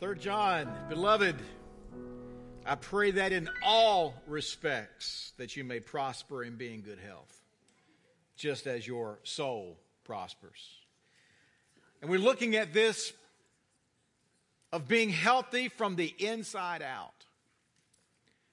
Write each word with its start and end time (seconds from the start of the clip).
Third 0.00 0.20
John, 0.20 0.72
beloved, 0.88 1.34
I 2.64 2.76
pray 2.76 3.10
that 3.10 3.32
in 3.32 3.50
all 3.64 4.14
respects 4.28 5.32
that 5.38 5.56
you 5.56 5.64
may 5.64 5.80
prosper 5.80 6.44
and 6.44 6.56
be 6.56 6.72
in 6.72 6.82
good 6.82 7.00
health, 7.04 7.42
just 8.36 8.68
as 8.68 8.86
your 8.86 9.18
soul 9.24 9.76
prospers. 10.04 10.68
And 12.00 12.08
we're 12.08 12.20
looking 12.20 12.54
at 12.54 12.72
this 12.72 13.12
of 14.72 14.86
being 14.86 15.10
healthy 15.10 15.68
from 15.68 15.96
the 15.96 16.14
inside 16.20 16.80
out. 16.80 17.24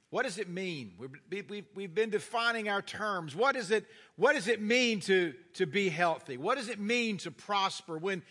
What 0.09 0.23
does 0.23 0.39
it 0.39 0.49
mean? 0.49 0.93
We've, 1.29 1.65
we've 1.75 1.93
been 1.93 2.09
defining 2.09 2.69
our 2.69 2.81
terms. 2.81 3.35
What, 3.35 3.55
is 3.55 3.69
it, 3.69 3.85
what 4.15 4.33
does 4.33 4.47
it 4.47 4.63
mean 4.63 4.99
to, 5.01 5.35
to 5.55 5.67
be 5.67 5.89
healthy? 5.89 6.37
What 6.37 6.57
does 6.57 6.69
it 6.69 6.79
mean 6.79 7.17
to 7.17 7.29
prosper? 7.29 7.99
When, 7.99 8.23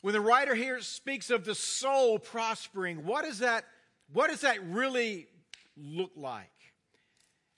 when 0.00 0.14
the 0.14 0.20
writer 0.20 0.54
here 0.54 0.80
speaks 0.80 1.30
of 1.30 1.44
the 1.44 1.54
soul 1.54 2.18
prospering, 2.18 3.04
what, 3.04 3.24
is 3.24 3.40
that, 3.40 3.64
what 4.12 4.30
does 4.30 4.42
that 4.42 4.64
really 4.64 5.26
look 5.76 6.12
like? 6.16 6.50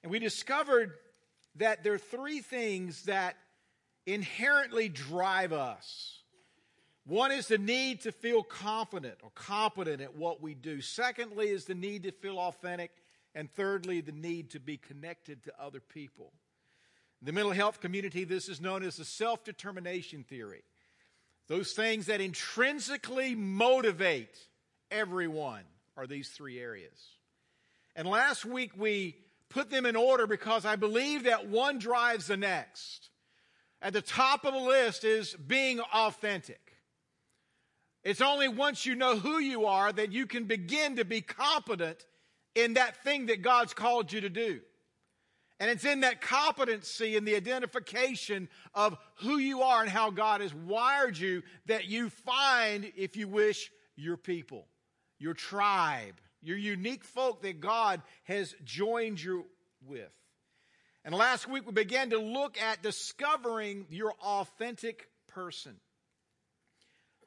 And 0.03 0.11
we 0.11 0.19
discovered 0.19 0.93
that 1.57 1.85
there 1.85 1.93
are 1.93 1.99
three 1.99 2.41
things 2.41 3.05
that 3.05 3.37
inherently 4.07 4.89
drive 4.89 5.53
us. 5.53 6.21
One 7.07 7.33
is 7.33 7.49
the 7.49 7.59
need 7.59 8.03
to 8.03 8.13
feel 8.13 8.43
confident 8.43 9.17
or 9.23 9.31
competent 9.35 10.01
at 10.01 10.17
what 10.17 10.41
we 10.41 10.55
do. 10.55 10.81
Secondly, 10.81 11.49
is 11.49 11.65
the 11.65 11.75
need 11.75 12.05
to 12.05 12.13
feel 12.13 12.39
authentic. 12.39 12.93
And 13.35 13.51
thirdly, 13.51 14.01
the 14.01 14.13
need 14.13 14.51
to 14.51 14.61
be 14.61 14.77
connected 14.77 15.43
to 15.45 15.53
other 15.61 15.81
people. 15.81 16.33
In 17.21 17.27
the 17.27 17.33
mental 17.33 17.53
health 17.53 17.81
community, 17.81 18.25
this 18.25 18.49
is 18.49 18.61
known 18.61 18.83
as 18.83 18.97
the 18.97 19.05
self 19.05 19.45
determination 19.45 20.25
theory. 20.25 20.63
Those 21.49 21.73
things 21.73 22.07
that 22.07 22.21
intrinsically 22.21 23.35
motivate 23.35 24.37
everyone 24.91 25.65
are 25.97 26.07
these 26.07 26.29
three 26.29 26.59
areas. 26.61 27.17
And 27.97 28.07
last 28.07 28.45
week 28.45 28.73
we 28.77 29.17
put 29.49 29.71
them 29.71 29.85
in 29.85 29.97
order 29.97 30.27
because 30.27 30.65
I 30.65 30.77
believe 30.77 31.25
that 31.25 31.49
one 31.49 31.79
drives 31.79 32.29
the 32.29 32.37
next. 32.37 33.11
At 33.83 33.93
the 33.93 34.03
top 34.03 34.45
of 34.45 34.55
the 34.55 34.61
list 34.61 35.05
is 35.05 35.35
being 35.35 35.81
authentic. 35.81 36.61
It's 38.03 38.21
only 38.21 38.49
once 38.49 38.87
you 38.87 38.95
know 38.95 39.17
who 39.17 39.39
you 39.39 39.67
are 39.67 39.93
that 39.93 40.13
you 40.13 40.27
can 40.27 40.45
begin 40.45 40.97
to 40.97 41.05
be 41.05 41.21
competent 41.21 42.07
in 42.55 42.75
that 42.75 43.03
thing 43.05 43.27
that 43.27 43.43
God's 43.43 43.75
called 43.75 44.13
you 44.13 44.23
to 44.23 44.31
do. 44.31 44.61
And 45.61 45.71
it's 45.71 45.85
in 45.85 46.01
that 46.01 46.23
competency 46.23 47.19
and 47.19 47.29
the 47.29 47.37
identification 47.37 48.49
of 48.75 48.97
who 49.17 49.37
you 49.37 49.61
are 49.61 49.83
and 49.83 49.91
how 49.91 50.11
God 50.11 50.41
has 50.41 50.55
wired 50.55 51.19
you 51.19 51.43
that 51.67 51.85
you 51.85 52.09
find, 52.09 52.91
if 52.97 53.15
you 53.15 53.29
wish, 53.29 53.71
your 53.95 54.17
people, 54.17 54.67
your 55.19 55.35
tribe, 55.35 56.15
your 56.41 56.57
unique 56.57 57.05
folk 57.05 57.43
that 57.43 57.61
God 57.61 58.01
has 58.25 58.55
joined 58.65 59.23
you 59.23 59.45
with. 59.87 60.11
And 61.05 61.15
last 61.15 61.47
week 61.47 61.67
we 61.67 61.73
began 61.73 62.09
to 62.11 62.19
look 62.19 62.59
at 62.59 62.83
discovering 62.83 63.85
your 63.91 64.15
authentic 64.23 65.09
person, 65.29 65.77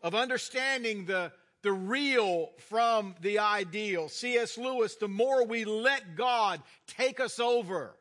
of 0.02 0.16
understanding 0.16 1.06
the 1.06 1.32
the 1.62 1.72
real 1.72 2.50
from 2.70 3.16
the 3.22 3.40
ideal. 3.40 4.10
C.S. 4.10 4.58
Lewis, 4.58 4.96
the 4.96 5.08
more 5.08 5.46
we 5.46 5.64
let 5.64 6.18
God 6.18 6.62
take 6.88 7.22
us 7.22 7.40
over, 7.40 7.96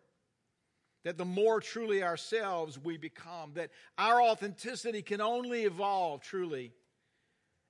that 1.04 1.18
the 1.18 1.24
more 1.24 1.60
truly 1.60 2.02
ourselves 2.02 2.78
we 2.78 2.96
become, 2.96 3.52
that 3.54 3.70
our 3.98 4.22
authenticity 4.22 5.02
can 5.02 5.20
only 5.20 5.62
evolve 5.64 6.20
truly 6.20 6.72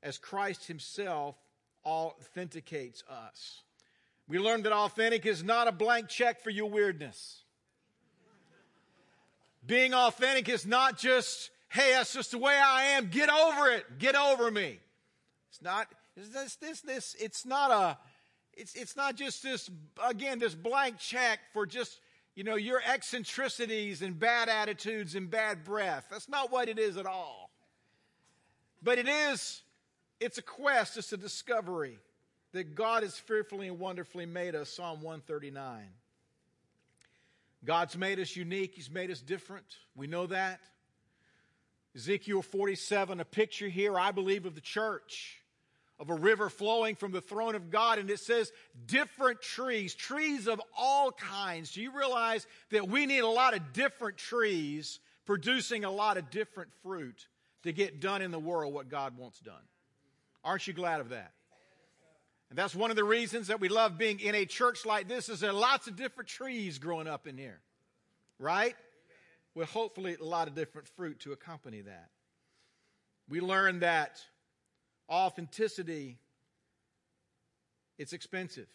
as 0.02 0.18
Christ 0.18 0.66
Himself 0.66 1.36
authenticates 1.84 3.02
us. 3.08 3.62
We 4.28 4.38
learned 4.38 4.64
that 4.64 4.72
authentic 4.72 5.26
is 5.26 5.42
not 5.42 5.68
a 5.68 5.72
blank 5.72 6.08
check 6.08 6.42
for 6.42 6.50
your 6.50 6.70
weirdness. 6.70 7.42
Being 9.64 9.94
authentic 9.94 10.48
is 10.48 10.66
not 10.66 10.98
just, 10.98 11.50
hey, 11.68 11.92
that's 11.92 12.12
just 12.12 12.32
the 12.32 12.38
way 12.38 12.54
I 12.54 12.84
am. 12.96 13.08
Get 13.08 13.30
over 13.30 13.70
it. 13.70 13.98
Get 13.98 14.16
over 14.16 14.50
me. 14.50 14.80
It's 15.50 15.62
not, 15.62 15.86
this, 16.16 16.56
this, 16.56 16.80
this, 16.80 17.16
it's 17.20 17.46
not 17.46 17.70
a, 17.70 17.98
it's, 18.54 18.74
it's 18.74 18.96
not 18.96 19.16
just 19.16 19.42
this, 19.42 19.70
again, 20.04 20.38
this 20.38 20.54
blank 20.54 20.98
check 20.98 21.40
for 21.52 21.64
just, 21.66 22.00
you 22.34 22.44
know, 22.44 22.56
your 22.56 22.80
eccentricities 22.86 24.02
and 24.02 24.18
bad 24.18 24.48
attitudes 24.48 25.14
and 25.14 25.30
bad 25.30 25.64
breath. 25.64 26.06
That's 26.10 26.28
not 26.28 26.50
what 26.50 26.68
it 26.68 26.78
is 26.78 26.96
at 26.96 27.06
all. 27.06 27.50
But 28.82 28.98
it 28.98 29.08
is, 29.08 29.62
it's 30.18 30.38
a 30.38 30.42
quest, 30.42 30.96
it's 30.96 31.12
a 31.12 31.16
discovery 31.16 31.98
that 32.52 32.74
God 32.74 33.02
has 33.02 33.18
fearfully 33.18 33.68
and 33.68 33.78
wonderfully 33.78 34.26
made 34.26 34.54
us, 34.54 34.70
Psalm 34.70 35.02
139. 35.02 35.88
God's 37.64 37.96
made 37.96 38.18
us 38.18 38.34
unique, 38.34 38.74
He's 38.74 38.90
made 38.90 39.10
us 39.10 39.20
different. 39.20 39.66
We 39.94 40.06
know 40.06 40.26
that. 40.26 40.60
Ezekiel 41.94 42.40
47, 42.40 43.20
a 43.20 43.24
picture 43.24 43.68
here, 43.68 43.98
I 43.98 44.12
believe, 44.12 44.46
of 44.46 44.54
the 44.54 44.62
church 44.62 45.41
of 46.02 46.10
a 46.10 46.14
river 46.14 46.50
flowing 46.50 46.96
from 46.96 47.12
the 47.12 47.20
throne 47.20 47.54
of 47.54 47.70
God, 47.70 48.00
and 48.00 48.10
it 48.10 48.18
says 48.18 48.50
different 48.86 49.40
trees, 49.40 49.94
trees 49.94 50.48
of 50.48 50.60
all 50.76 51.12
kinds. 51.12 51.70
Do 51.70 51.80
you 51.80 51.96
realize 51.96 52.44
that 52.70 52.88
we 52.88 53.06
need 53.06 53.20
a 53.20 53.28
lot 53.28 53.54
of 53.54 53.72
different 53.72 54.16
trees 54.16 54.98
producing 55.26 55.84
a 55.84 55.90
lot 55.92 56.16
of 56.16 56.28
different 56.28 56.70
fruit 56.82 57.28
to 57.62 57.72
get 57.72 58.00
done 58.00 58.20
in 58.20 58.32
the 58.32 58.38
world 58.40 58.74
what 58.74 58.88
God 58.88 59.16
wants 59.16 59.38
done? 59.38 59.62
Aren't 60.42 60.66
you 60.66 60.72
glad 60.72 61.00
of 61.00 61.10
that? 61.10 61.30
And 62.50 62.58
that's 62.58 62.74
one 62.74 62.90
of 62.90 62.96
the 62.96 63.04
reasons 63.04 63.46
that 63.46 63.60
we 63.60 63.68
love 63.68 63.96
being 63.96 64.18
in 64.18 64.34
a 64.34 64.44
church 64.44 64.84
like 64.84 65.06
this 65.06 65.28
is 65.28 65.38
there 65.38 65.50
are 65.50 65.54
lots 65.54 65.86
of 65.86 65.94
different 65.94 66.28
trees 66.28 66.80
growing 66.80 67.06
up 67.06 67.28
in 67.28 67.38
here. 67.38 67.60
Right? 68.40 68.74
With 69.54 69.70
hopefully 69.70 70.16
a 70.20 70.24
lot 70.24 70.48
of 70.48 70.56
different 70.56 70.88
fruit 70.88 71.20
to 71.20 71.30
accompany 71.30 71.82
that. 71.82 72.08
We 73.28 73.40
learn 73.40 73.80
that 73.80 74.20
authenticity, 75.12 76.18
it's 77.98 78.12
expensive. 78.12 78.68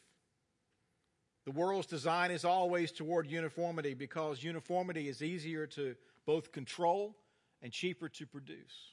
The 1.46 1.52
world's 1.52 1.88
design 1.88 2.32
is 2.32 2.46
always 2.46 2.92
toward 2.92 3.28
uniformity 3.28 3.94
because 3.94 4.44
uniformity 4.44 5.08
is 5.08 5.24
easier 5.24 5.66
to 5.68 5.96
both 6.26 6.52
control 6.52 7.16
and 7.62 7.72
cheaper 7.72 8.10
to 8.10 8.26
produce. 8.26 8.92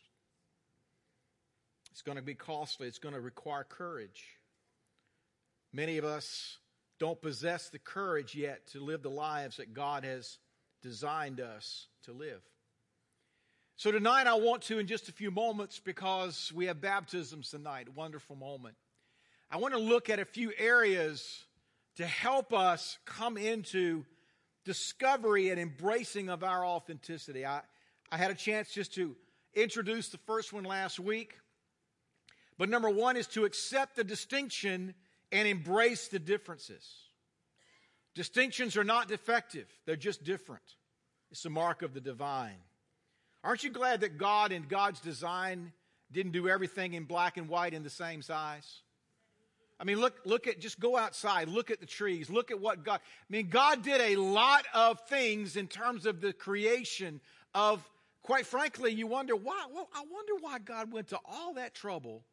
It's 1.90 2.02
going 2.02 2.16
to 2.16 2.22
be 2.22 2.34
costly, 2.34 2.88
it's 2.88 2.98
going 2.98 3.14
to 3.14 3.20
require 3.20 3.64
courage. 3.64 4.24
Many 5.72 5.98
of 5.98 6.04
us 6.04 6.58
don't 6.98 7.20
possess 7.20 7.68
the 7.68 7.78
courage 7.78 8.34
yet 8.34 8.68
to 8.68 8.80
live 8.80 9.02
the 9.02 9.10
lives 9.10 9.58
that 9.58 9.74
God 9.74 10.04
has 10.04 10.38
designed 10.82 11.40
us 11.40 11.88
to 12.04 12.12
live. 12.12 12.40
So 13.76 13.90
tonight 13.90 14.28
I 14.28 14.34
want 14.34 14.62
to, 14.62 14.78
in 14.78 14.86
just 14.86 15.08
a 15.08 15.12
few 15.12 15.32
moments, 15.32 15.80
because 15.80 16.52
we 16.54 16.66
have 16.66 16.80
baptisms 16.80 17.50
tonight, 17.50 17.88
wonderful 17.92 18.36
moment. 18.36 18.76
I 19.50 19.56
want 19.56 19.74
to 19.74 19.80
look 19.80 20.08
at 20.08 20.20
a 20.20 20.24
few 20.24 20.52
areas 20.56 21.44
to 21.96 22.06
help 22.06 22.52
us 22.52 22.98
come 23.04 23.36
into 23.36 24.04
discovery 24.64 25.50
and 25.50 25.58
embracing 25.58 26.28
of 26.28 26.44
our 26.44 26.64
authenticity. 26.64 27.44
I, 27.44 27.62
I 28.12 28.16
had 28.16 28.30
a 28.30 28.36
chance 28.36 28.72
just 28.72 28.94
to 28.94 29.16
introduce 29.54 30.08
the 30.08 30.18
first 30.18 30.52
one 30.52 30.64
last 30.64 31.00
week. 31.00 31.36
But 32.56 32.68
number 32.68 32.90
one 32.90 33.16
is 33.16 33.26
to 33.28 33.44
accept 33.44 33.96
the 33.96 34.04
distinction 34.04 34.94
and 35.32 35.48
embrace 35.48 36.06
the 36.06 36.20
differences. 36.20 36.88
Distinctions 38.14 38.76
are 38.76 38.84
not 38.84 39.08
defective, 39.08 39.66
they're 39.84 39.96
just 39.96 40.22
different. 40.22 40.62
It's 41.32 41.44
a 41.44 41.50
mark 41.50 41.82
of 41.82 41.92
the 41.92 42.00
divine. 42.00 42.60
Aren't 43.44 43.62
you 43.62 43.70
glad 43.70 44.00
that 44.00 44.16
God 44.16 44.52
in 44.52 44.62
God's 44.62 45.00
design 45.00 45.72
didn't 46.10 46.32
do 46.32 46.48
everything 46.48 46.94
in 46.94 47.04
black 47.04 47.36
and 47.36 47.46
white 47.46 47.74
in 47.74 47.82
the 47.82 47.90
same 47.90 48.22
size? 48.22 48.80
I 49.78 49.84
mean, 49.84 50.00
look, 50.00 50.14
look 50.24 50.46
at, 50.46 50.60
just 50.60 50.80
go 50.80 50.96
outside, 50.96 51.48
look 51.48 51.70
at 51.70 51.78
the 51.78 51.86
trees, 51.86 52.30
look 52.30 52.50
at 52.50 52.58
what 52.58 52.84
God, 52.84 53.00
I 53.02 53.32
mean, 53.32 53.48
God 53.50 53.82
did 53.82 54.00
a 54.00 54.16
lot 54.16 54.64
of 54.72 54.98
things 55.08 55.56
in 55.56 55.66
terms 55.66 56.06
of 56.06 56.22
the 56.22 56.32
creation 56.32 57.20
of, 57.54 57.86
quite 58.22 58.46
frankly, 58.46 58.92
you 58.92 59.06
wonder 59.06 59.36
why, 59.36 59.66
well, 59.72 59.90
I 59.94 60.04
wonder 60.10 60.32
why 60.40 60.58
God 60.58 60.90
went 60.90 61.08
to 61.08 61.18
all 61.26 61.54
that 61.54 61.74
trouble 61.74 62.24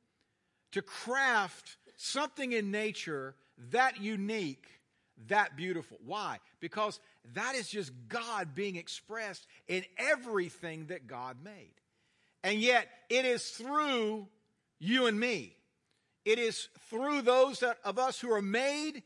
to 0.71 0.81
craft 0.81 1.75
something 1.97 2.53
in 2.53 2.71
nature 2.71 3.35
that 3.71 3.99
unique 4.01 4.65
that 5.27 5.55
beautiful. 5.55 5.97
Why? 6.05 6.39
Because 6.59 6.99
that 7.33 7.55
is 7.55 7.69
just 7.69 7.91
God 8.07 8.55
being 8.55 8.75
expressed 8.75 9.45
in 9.67 9.83
everything 9.97 10.87
that 10.87 11.07
God 11.07 11.37
made. 11.43 11.73
And 12.43 12.59
yet, 12.59 12.87
it 13.09 13.25
is 13.25 13.49
through 13.49 14.27
you 14.79 15.05
and 15.05 15.19
me. 15.19 15.55
It 16.25 16.39
is 16.39 16.67
through 16.89 17.21
those 17.21 17.59
that, 17.59 17.77
of 17.83 17.99
us 17.99 18.19
who 18.19 18.31
are 18.31 18.41
made 18.41 19.03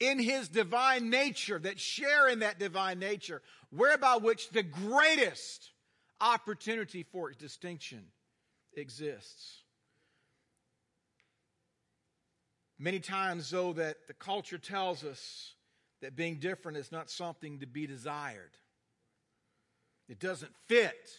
in 0.00 0.18
His 0.18 0.48
divine 0.48 1.10
nature, 1.10 1.58
that 1.60 1.78
share 1.78 2.28
in 2.28 2.40
that 2.40 2.58
divine 2.58 2.98
nature, 2.98 3.42
whereby 3.70 4.16
which 4.16 4.50
the 4.50 4.62
greatest 4.62 5.70
opportunity 6.20 7.02
for 7.04 7.30
distinction 7.32 8.04
exists. 8.76 9.62
Many 12.78 12.98
times, 12.98 13.50
though, 13.50 13.72
that 13.74 14.08
the 14.08 14.14
culture 14.14 14.58
tells 14.58 15.04
us 15.04 15.53
that 16.02 16.16
being 16.16 16.38
different 16.38 16.78
is 16.78 16.92
not 16.92 17.10
something 17.10 17.60
to 17.60 17.66
be 17.66 17.86
desired. 17.86 18.50
It 20.08 20.18
doesn't 20.18 20.52
fit. 20.66 21.10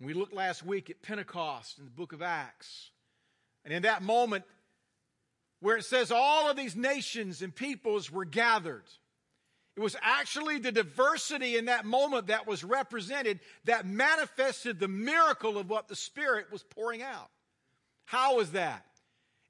We 0.00 0.14
looked 0.14 0.32
last 0.32 0.64
week 0.64 0.88
at 0.88 1.02
Pentecost 1.02 1.78
in 1.78 1.84
the 1.84 1.90
book 1.90 2.12
of 2.12 2.22
Acts. 2.22 2.90
And 3.64 3.74
in 3.74 3.82
that 3.82 4.02
moment, 4.02 4.44
where 5.60 5.76
it 5.76 5.84
says 5.84 6.10
all 6.10 6.50
of 6.50 6.56
these 6.56 6.74
nations 6.74 7.42
and 7.42 7.54
peoples 7.54 8.10
were 8.10 8.24
gathered, 8.24 8.84
it 9.76 9.80
was 9.80 9.96
actually 10.02 10.58
the 10.58 10.72
diversity 10.72 11.56
in 11.56 11.66
that 11.66 11.84
moment 11.84 12.28
that 12.28 12.46
was 12.46 12.64
represented 12.64 13.40
that 13.64 13.86
manifested 13.86 14.80
the 14.80 14.88
miracle 14.88 15.58
of 15.58 15.68
what 15.68 15.88
the 15.88 15.96
Spirit 15.96 16.50
was 16.50 16.62
pouring 16.62 17.02
out. 17.02 17.28
How 18.06 18.36
was 18.36 18.52
that? 18.52 18.84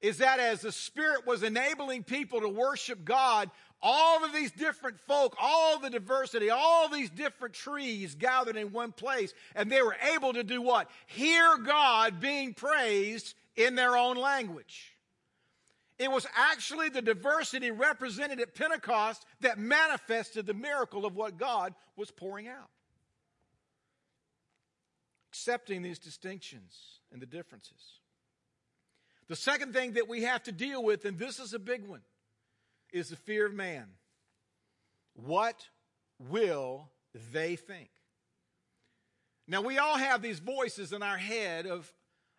Is 0.01 0.19
that 0.19 0.41
as 0.41 0.63
the 0.63 0.73
Spirit 0.73 1.27
was 1.27 1.43
enabling 1.43 2.05
people 2.05 2.41
to 2.41 2.49
worship 2.49 3.05
God, 3.05 3.51
all 3.83 4.25
of 4.25 4.33
these 4.33 4.51
different 4.53 4.99
folk, 5.01 5.37
all 5.41 5.79
the 5.79 5.91
diversity, 5.91 6.51
all 6.51 6.89
these 6.89 7.11
different 7.11 7.55
trees 7.55 8.15
gathered 8.15 8.57
in 8.57 8.73
one 8.73 8.93
place, 8.93 9.33
and 9.55 9.71
they 9.71 9.83
were 9.83 9.97
able 10.15 10.33
to 10.33 10.45
do 10.45 10.61
what? 10.61 10.91
Hear 11.07 11.59
God 11.59 12.21
being 12.21 12.55
praised 12.55 13.35
in 13.57 13.75
their 13.75 13.97
own 13.97 14.17
language. 14.17 14.97
It 15.99 16.11
was 16.11 16.27
actually 16.35 16.89
the 16.89 17.03
diversity 17.03 17.71
represented 17.71 18.41
at 18.41 18.55
Pentecost 18.55 19.25
that 19.41 19.59
manifested 19.59 20.47
the 20.47 20.55
miracle 20.55 21.05
of 21.05 21.15
what 21.15 21.37
God 21.37 21.75
was 21.97 22.11
pouring 22.11 22.49
out. 22.49 22.71
Accepting 25.31 25.83
these 25.83 25.99
distinctions 25.99 27.01
and 27.13 27.21
the 27.21 27.27
differences. 27.27 28.00
The 29.31 29.37
second 29.37 29.73
thing 29.73 29.93
that 29.93 30.09
we 30.09 30.25
have 30.25 30.43
to 30.43 30.53
deal 30.53 30.83
with, 30.83 31.05
and 31.05 31.17
this 31.17 31.39
is 31.39 31.55
a 31.55 31.61
big 31.61 31.87
one, 31.87 32.01
is 32.93 33.11
the 33.11 33.17
fear 33.17 33.47
of 33.47 33.55
man. 33.55 33.87
What 35.15 35.69
will 36.19 36.89
they 37.33 37.55
think? 37.55 37.91
Now, 39.47 39.61
we 39.61 39.79
all 39.79 39.97
have 39.97 40.21
these 40.21 40.41
voices 40.41 40.93
in 40.93 41.05
our 41.05 41.17
head 41.17 41.67
of 41.67 41.93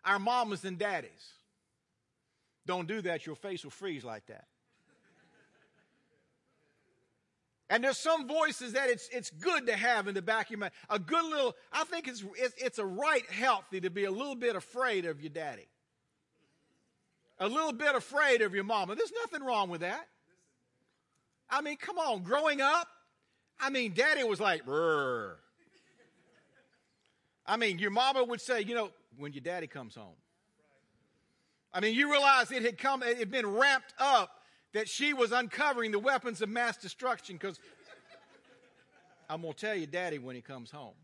our 0.04 0.18
mamas 0.18 0.66
and 0.66 0.78
daddies. 0.78 1.32
Don't 2.66 2.86
do 2.86 3.00
that, 3.00 3.24
your 3.24 3.36
face 3.36 3.64
will 3.64 3.70
freeze 3.70 4.04
like 4.04 4.26
that. 4.26 4.44
And 7.70 7.82
there's 7.82 7.96
some 7.96 8.28
voices 8.28 8.74
that 8.74 8.90
it's, 8.90 9.08
it's 9.10 9.30
good 9.30 9.66
to 9.68 9.76
have 9.78 10.08
in 10.08 10.14
the 10.14 10.20
back 10.20 10.48
of 10.48 10.50
your 10.50 10.58
mind. 10.58 10.72
A 10.90 10.98
good 10.98 11.24
little, 11.24 11.56
I 11.72 11.84
think 11.84 12.06
it's, 12.06 12.22
it's, 12.36 12.54
it's 12.62 12.78
a 12.78 12.84
right 12.84 13.24
healthy 13.30 13.80
to 13.80 13.88
be 13.88 14.04
a 14.04 14.10
little 14.10 14.34
bit 14.34 14.56
afraid 14.56 15.06
of 15.06 15.22
your 15.22 15.30
daddy. 15.30 15.68
A 17.42 17.48
little 17.48 17.72
bit 17.72 17.96
afraid 17.96 18.40
of 18.40 18.54
your 18.54 18.62
mama. 18.62 18.94
There's 18.94 19.12
nothing 19.24 19.44
wrong 19.44 19.68
with 19.68 19.80
that. 19.80 20.06
I 21.50 21.60
mean, 21.60 21.76
come 21.76 21.98
on, 21.98 22.22
growing 22.22 22.60
up, 22.60 22.86
I 23.60 23.68
mean, 23.68 23.94
daddy 23.94 24.22
was 24.22 24.38
like, 24.38 24.64
Rrr. 24.64 25.34
I 27.44 27.56
mean, 27.56 27.80
your 27.80 27.90
mama 27.90 28.22
would 28.22 28.40
say, 28.40 28.60
you 28.60 28.76
know, 28.76 28.90
when 29.18 29.32
your 29.32 29.42
daddy 29.42 29.66
comes 29.66 29.96
home. 29.96 30.14
I 31.74 31.80
mean, 31.80 31.96
you 31.96 32.12
realize 32.12 32.52
it 32.52 32.62
had 32.62 32.78
come, 32.78 33.02
it 33.02 33.18
had 33.18 33.32
been 33.32 33.46
ramped 33.46 33.92
up 33.98 34.30
that 34.72 34.88
she 34.88 35.12
was 35.12 35.32
uncovering 35.32 35.90
the 35.90 35.98
weapons 35.98 36.42
of 36.42 36.48
mass 36.48 36.76
destruction 36.76 37.36
because 37.36 37.58
I'm 39.28 39.42
going 39.42 39.52
to 39.52 39.58
tell 39.58 39.74
you, 39.74 39.86
daddy, 39.86 40.20
when 40.20 40.36
he 40.36 40.42
comes 40.42 40.70
home. 40.70 40.94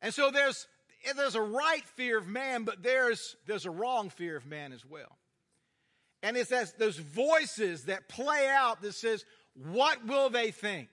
And 0.00 0.14
so 0.14 0.30
there's, 0.30 0.66
there's 1.16 1.34
a 1.34 1.42
right 1.42 1.84
fear 1.96 2.18
of 2.18 2.26
man, 2.26 2.64
but 2.64 2.82
there's, 2.82 3.36
there's 3.46 3.66
a 3.66 3.70
wrong 3.70 4.10
fear 4.10 4.36
of 4.36 4.46
man 4.46 4.72
as 4.72 4.84
well. 4.84 5.16
And 6.22 6.36
it's 6.36 6.52
as 6.52 6.72
those 6.74 6.98
voices 6.98 7.84
that 7.84 8.08
play 8.08 8.48
out 8.48 8.82
that 8.82 8.94
says, 8.94 9.24
what 9.54 10.06
will 10.06 10.30
they 10.30 10.50
think? 10.50 10.88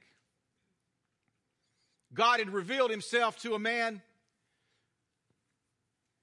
God 2.14 2.40
had 2.40 2.50
revealed 2.50 2.92
himself 2.92 3.38
to 3.42 3.54
a 3.54 3.60
man 3.60 4.02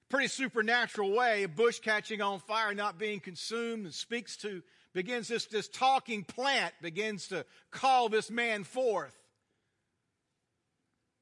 pretty 0.09 0.27
supernatural 0.27 1.11
way, 1.11 1.43
a 1.43 1.47
bush 1.49 1.79
catching 1.79 2.21
on 2.21 2.39
fire, 2.39 2.73
not 2.73 2.97
being 2.97 3.19
consumed, 3.19 3.85
and 3.85 3.93
speaks 3.93 4.37
to, 4.37 4.61
begins 4.93 5.27
this, 5.27 5.45
this 5.47 5.67
talking 5.67 6.23
plant, 6.23 6.73
begins 6.81 7.27
to 7.27 7.45
call 7.71 8.07
this 8.07 8.31
man 8.31 8.63
forth. 8.63 9.15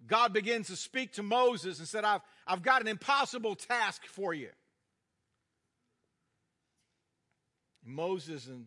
God 0.05 0.33
begins 0.33 0.67
to 0.67 0.75
speak 0.75 1.13
to 1.13 1.23
Moses 1.23 1.79
and 1.79 1.87
said, 1.87 2.03
I've, 2.03 2.21
I've 2.45 2.61
got 2.61 2.81
an 2.81 2.87
impossible 2.87 3.55
task 3.55 4.05
for 4.05 4.33
you. 4.33 4.49
Moses 7.85 8.47
in 8.47 8.65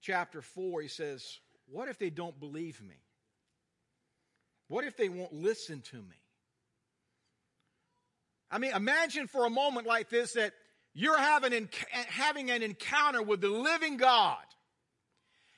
chapter 0.00 0.42
4, 0.42 0.82
he 0.82 0.88
says, 0.88 1.38
What 1.66 1.88
if 1.88 1.98
they 1.98 2.10
don't 2.10 2.38
believe 2.38 2.82
me? 2.82 2.96
What 4.68 4.84
if 4.84 4.96
they 4.96 5.08
won't 5.08 5.32
listen 5.32 5.80
to 5.90 5.96
me? 5.96 6.16
I 8.50 8.58
mean, 8.58 8.72
imagine 8.72 9.26
for 9.26 9.46
a 9.46 9.50
moment 9.50 9.86
like 9.86 10.08
this 10.08 10.32
that 10.32 10.52
you're 10.94 11.18
having, 11.18 11.52
eh, 11.52 12.04
having 12.08 12.50
an 12.50 12.62
encounter 12.62 13.22
with 13.22 13.40
the 13.40 13.48
living 13.48 13.96
God. 13.96 14.38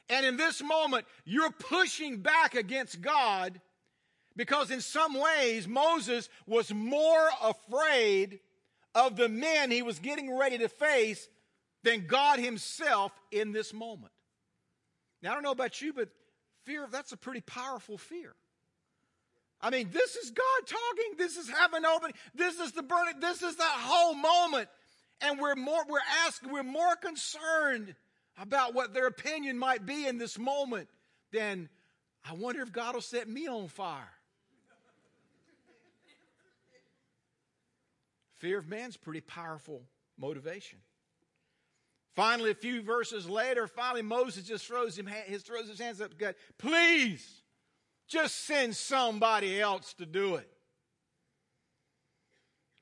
And 0.09 0.27
in 0.27 0.37
this 0.37 0.63
moment, 0.63 1.07
you're 1.25 1.51
pushing 1.51 2.19
back 2.19 2.55
against 2.55 3.01
God 3.01 3.61
because, 4.37 4.71
in 4.71 4.81
some 4.81 5.15
ways, 5.15 5.69
Moses 5.69 6.29
was 6.47 6.73
more 6.73 7.29
afraid 7.43 8.41
of 8.95 9.17
the 9.17 9.29
men 9.29 9.71
he 9.71 9.83
was 9.83 9.99
getting 9.99 10.37
ready 10.37 10.59
to 10.59 10.69
face 10.69 11.29
than 11.83 12.07
God 12.07 12.39
himself 12.39 13.13
in 13.31 13.53
this 13.53 13.73
moment. 13.73 14.13
Now, 15.23 15.33
I 15.33 15.35
don't 15.35 15.43
know 15.43 15.51
about 15.51 15.81
you, 15.81 15.93
but 15.93 16.09
fear, 16.65 16.87
that's 16.91 17.13
a 17.13 17.17
pretty 17.17 17.41
powerful 17.41 17.99
fear. 17.99 18.35
I 19.61 19.71
mean, 19.71 19.91
this 19.93 20.17
is 20.17 20.31
God 20.31 20.67
talking. 20.67 21.17
This 21.19 21.37
is 21.37 21.49
heaven 21.49 21.85
opening. 21.87 22.17
This 22.35 22.59
is 22.59 22.73
the 22.73 22.83
burning. 22.83 23.21
This 23.21 23.43
is 23.43 23.57
that 23.57 23.77
whole 23.77 24.15
moment. 24.15 24.69
And 25.21 25.39
we're 25.39 25.55
more, 25.55 25.85
we're 25.89 25.99
asking, 26.27 26.51
we're 26.51 26.65
more 26.65 26.97
concerned 26.97 27.95
about 28.41 28.75
what 28.75 28.93
their 28.93 29.07
opinion 29.07 29.59
might 29.59 29.87
be 29.87 30.07
in 30.07 30.19
this 30.19 30.37
moment 30.37 30.89
than 31.33 31.69
I 32.29 32.35
wonder 32.35 32.63
if 32.63 32.73
God 32.73 32.95
will 32.95 33.03
set 33.03 33.29
me 33.29 33.47
on 33.47 33.69
fire. 33.69 34.11
Fear 38.43 38.59
of 38.59 38.69
man's 38.69 38.97
pretty 38.97 39.21
powerful 39.21 39.85
motivation. 40.19 40.81
Finally, 42.17 42.51
a 42.51 42.57
few 42.57 42.83
verses 42.83 43.29
later, 43.29 43.69
finally 43.69 44.03
Moses 44.03 44.43
just 44.43 44.67
throws, 44.67 44.99
him, 44.99 45.07
his, 45.07 45.45
throws 45.45 45.69
his 45.69 45.79
hands 45.79 46.01
up 46.01 46.11
to 46.11 46.17
God. 46.17 46.35
Please, 46.59 47.43
just 48.09 48.45
send 48.45 48.75
somebody 48.75 49.61
else 49.61 49.95
to 49.95 50.07
do 50.07 50.35
it. 50.35 50.51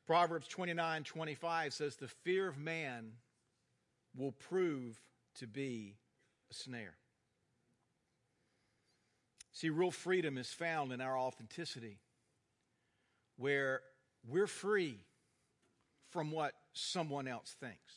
Proverbs 0.06 0.48
29 0.48 1.04
25 1.04 1.74
says, 1.74 1.96
The 1.96 2.08
fear 2.08 2.48
of 2.48 2.56
man 2.56 3.12
will 4.16 4.32
prove 4.32 4.98
to 5.40 5.46
be 5.46 5.98
a 6.50 6.54
snare. 6.54 6.96
See, 9.52 9.68
real 9.68 9.90
freedom 9.90 10.38
is 10.38 10.48
found 10.48 10.90
in 10.90 11.02
our 11.02 11.18
authenticity, 11.18 11.98
where 13.36 13.82
we're 14.26 14.46
free 14.46 15.00
from 16.10 16.30
what 16.30 16.52
someone 16.72 17.26
else 17.28 17.56
thinks. 17.60 17.94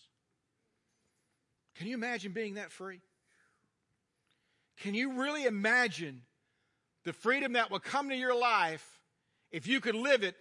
Can 1.75 1.87
you 1.87 1.95
imagine 1.95 2.31
being 2.31 2.55
that 2.55 2.71
free? 2.71 3.01
Can 4.77 4.93
you 4.93 5.13
really 5.13 5.45
imagine 5.45 6.21
the 7.03 7.13
freedom 7.13 7.53
that 7.53 7.71
will 7.71 7.79
come 7.79 8.09
to 8.09 8.15
your 8.15 8.37
life 8.37 8.99
if 9.51 9.67
you 9.67 9.79
could 9.79 9.95
live 9.95 10.23
it 10.23 10.35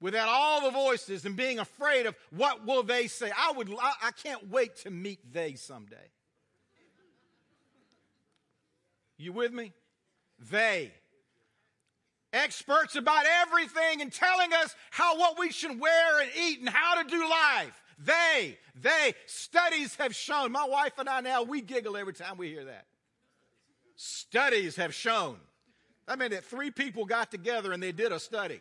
without 0.00 0.28
all 0.28 0.62
the 0.62 0.70
voices 0.70 1.24
and 1.24 1.36
being 1.36 1.58
afraid 1.58 2.06
of 2.06 2.14
what 2.30 2.66
will 2.66 2.82
they 2.82 3.06
say? 3.06 3.30
I 3.36 3.52
would 3.52 3.70
I, 3.80 4.10
can't 4.22 4.50
wait 4.50 4.76
to 4.78 4.90
meet 4.90 5.32
they 5.32 5.54
someday. 5.54 6.10
You 9.18 9.32
with 9.32 9.52
me? 9.52 9.72
They 10.50 10.92
experts 12.32 12.96
about 12.96 13.24
everything 13.42 14.02
and 14.02 14.12
telling 14.12 14.52
us 14.52 14.74
how 14.90 15.18
what 15.18 15.38
we 15.38 15.50
should 15.50 15.78
wear 15.78 16.20
and 16.20 16.30
eat 16.36 16.60
and 16.60 16.68
how 16.68 17.02
to 17.02 17.08
do 17.08 17.20
life. 17.28 17.82
They, 17.98 18.58
they, 18.80 19.14
studies 19.26 19.94
have 19.96 20.14
shown. 20.14 20.52
My 20.52 20.66
wife 20.66 20.98
and 20.98 21.08
I 21.08 21.20
now, 21.20 21.42
we 21.42 21.62
giggle 21.62 21.96
every 21.96 22.12
time 22.12 22.36
we 22.36 22.48
hear 22.48 22.64
that. 22.66 22.86
Studies 23.96 24.76
have 24.76 24.94
shown. 24.94 25.38
I 26.06 26.16
mean, 26.16 26.30
that 26.30 26.44
three 26.44 26.70
people 26.70 27.04
got 27.06 27.30
together 27.30 27.72
and 27.72 27.82
they 27.82 27.92
did 27.92 28.12
a 28.12 28.20
study. 28.20 28.60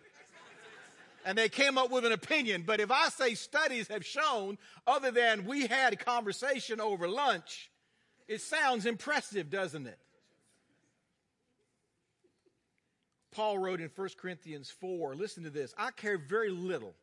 And 1.25 1.37
they 1.37 1.49
came 1.49 1.77
up 1.77 1.91
with 1.91 2.05
an 2.05 2.11
opinion. 2.11 2.63
But 2.65 2.79
if 2.79 2.91
I 2.91 3.09
say 3.09 3.33
studies 3.33 3.87
have 3.87 4.05
shown, 4.05 4.57
other 4.85 5.11
than 5.11 5.45
we 5.45 5.65
had 5.65 5.91
a 5.91 5.95
conversation 5.95 6.79
over 6.79 7.07
lunch, 7.07 7.71
it 8.27 8.41
sounds 8.41 8.85
impressive, 8.85 9.49
doesn't 9.49 9.87
it? 9.87 9.99
Paul 13.35 13.57
wrote 13.57 13.81
in 13.81 13.89
1 13.93 14.09
Corinthians 14.17 14.71
4, 14.79 15.13
listen 15.13 15.43
to 15.43 15.49
this. 15.49 15.73
I 15.77 15.91
care 15.91 16.17
very 16.17 16.49
little 16.49 16.95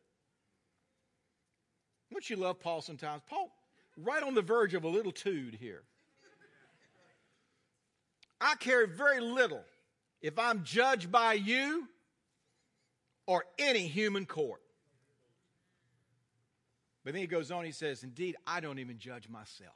Don't 2.11 2.29
you 2.29 2.35
love 2.35 2.59
Paul 2.59 2.81
sometimes? 2.81 3.21
Paul, 3.27 3.51
right 3.97 4.21
on 4.21 4.33
the 4.35 4.41
verge 4.41 4.73
of 4.73 4.83
a 4.83 4.87
little 4.87 5.11
tude 5.11 5.55
here. 5.59 5.83
I 8.41 8.55
care 8.55 8.85
very 8.87 9.19
little 9.19 9.63
if 10.21 10.37
I'm 10.37 10.63
judged 10.63 11.11
by 11.11 11.33
you 11.33 11.87
or 13.25 13.45
any 13.57 13.87
human 13.87 14.25
court. 14.25 14.61
But 17.03 17.13
then 17.13 17.21
he 17.21 17.27
goes 17.27 17.51
on, 17.51 17.65
he 17.65 17.71
says, 17.71 18.03
Indeed, 18.03 18.35
I 18.45 18.59
don't 18.59 18.79
even 18.79 18.97
judge 18.97 19.29
myself. 19.29 19.73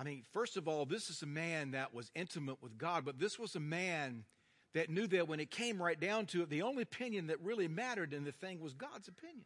I 0.00 0.02
mean, 0.02 0.22
first 0.32 0.56
of 0.56 0.66
all, 0.66 0.86
this 0.86 1.10
is 1.10 1.20
a 1.20 1.26
man 1.26 1.72
that 1.72 1.92
was 1.92 2.10
intimate 2.14 2.62
with 2.62 2.78
God, 2.78 3.04
but 3.04 3.18
this 3.18 3.38
was 3.38 3.54
a 3.54 3.60
man 3.60 4.24
that 4.72 4.88
knew 4.88 5.06
that 5.08 5.28
when 5.28 5.40
it 5.40 5.50
came 5.50 5.80
right 5.80 6.00
down 6.00 6.24
to 6.26 6.42
it, 6.42 6.48
the 6.48 6.62
only 6.62 6.82
opinion 6.82 7.26
that 7.26 7.38
really 7.42 7.68
mattered 7.68 8.14
in 8.14 8.24
the 8.24 8.32
thing 8.32 8.60
was 8.60 8.72
God's 8.72 9.08
opinion. 9.08 9.44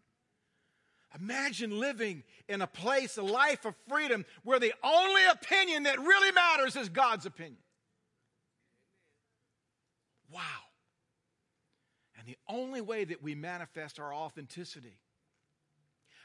Imagine 1.18 1.80
living 1.80 2.22
in 2.48 2.62
a 2.62 2.68
place, 2.68 3.16
a 3.16 3.22
life 3.22 3.64
of 3.64 3.74
freedom, 3.88 4.24
where 4.44 4.60
the 4.60 4.72
only 4.84 5.22
opinion 5.24 5.84
that 5.84 5.98
really 5.98 6.30
matters 6.30 6.76
is 6.76 6.88
God's 6.88 7.26
opinion. 7.26 7.58
Wow. 10.30 10.40
And 12.16 12.28
the 12.28 12.38
only 12.48 12.80
way 12.80 13.02
that 13.04 13.24
we 13.24 13.34
manifest 13.34 13.98
our 13.98 14.14
authenticity, 14.14 14.98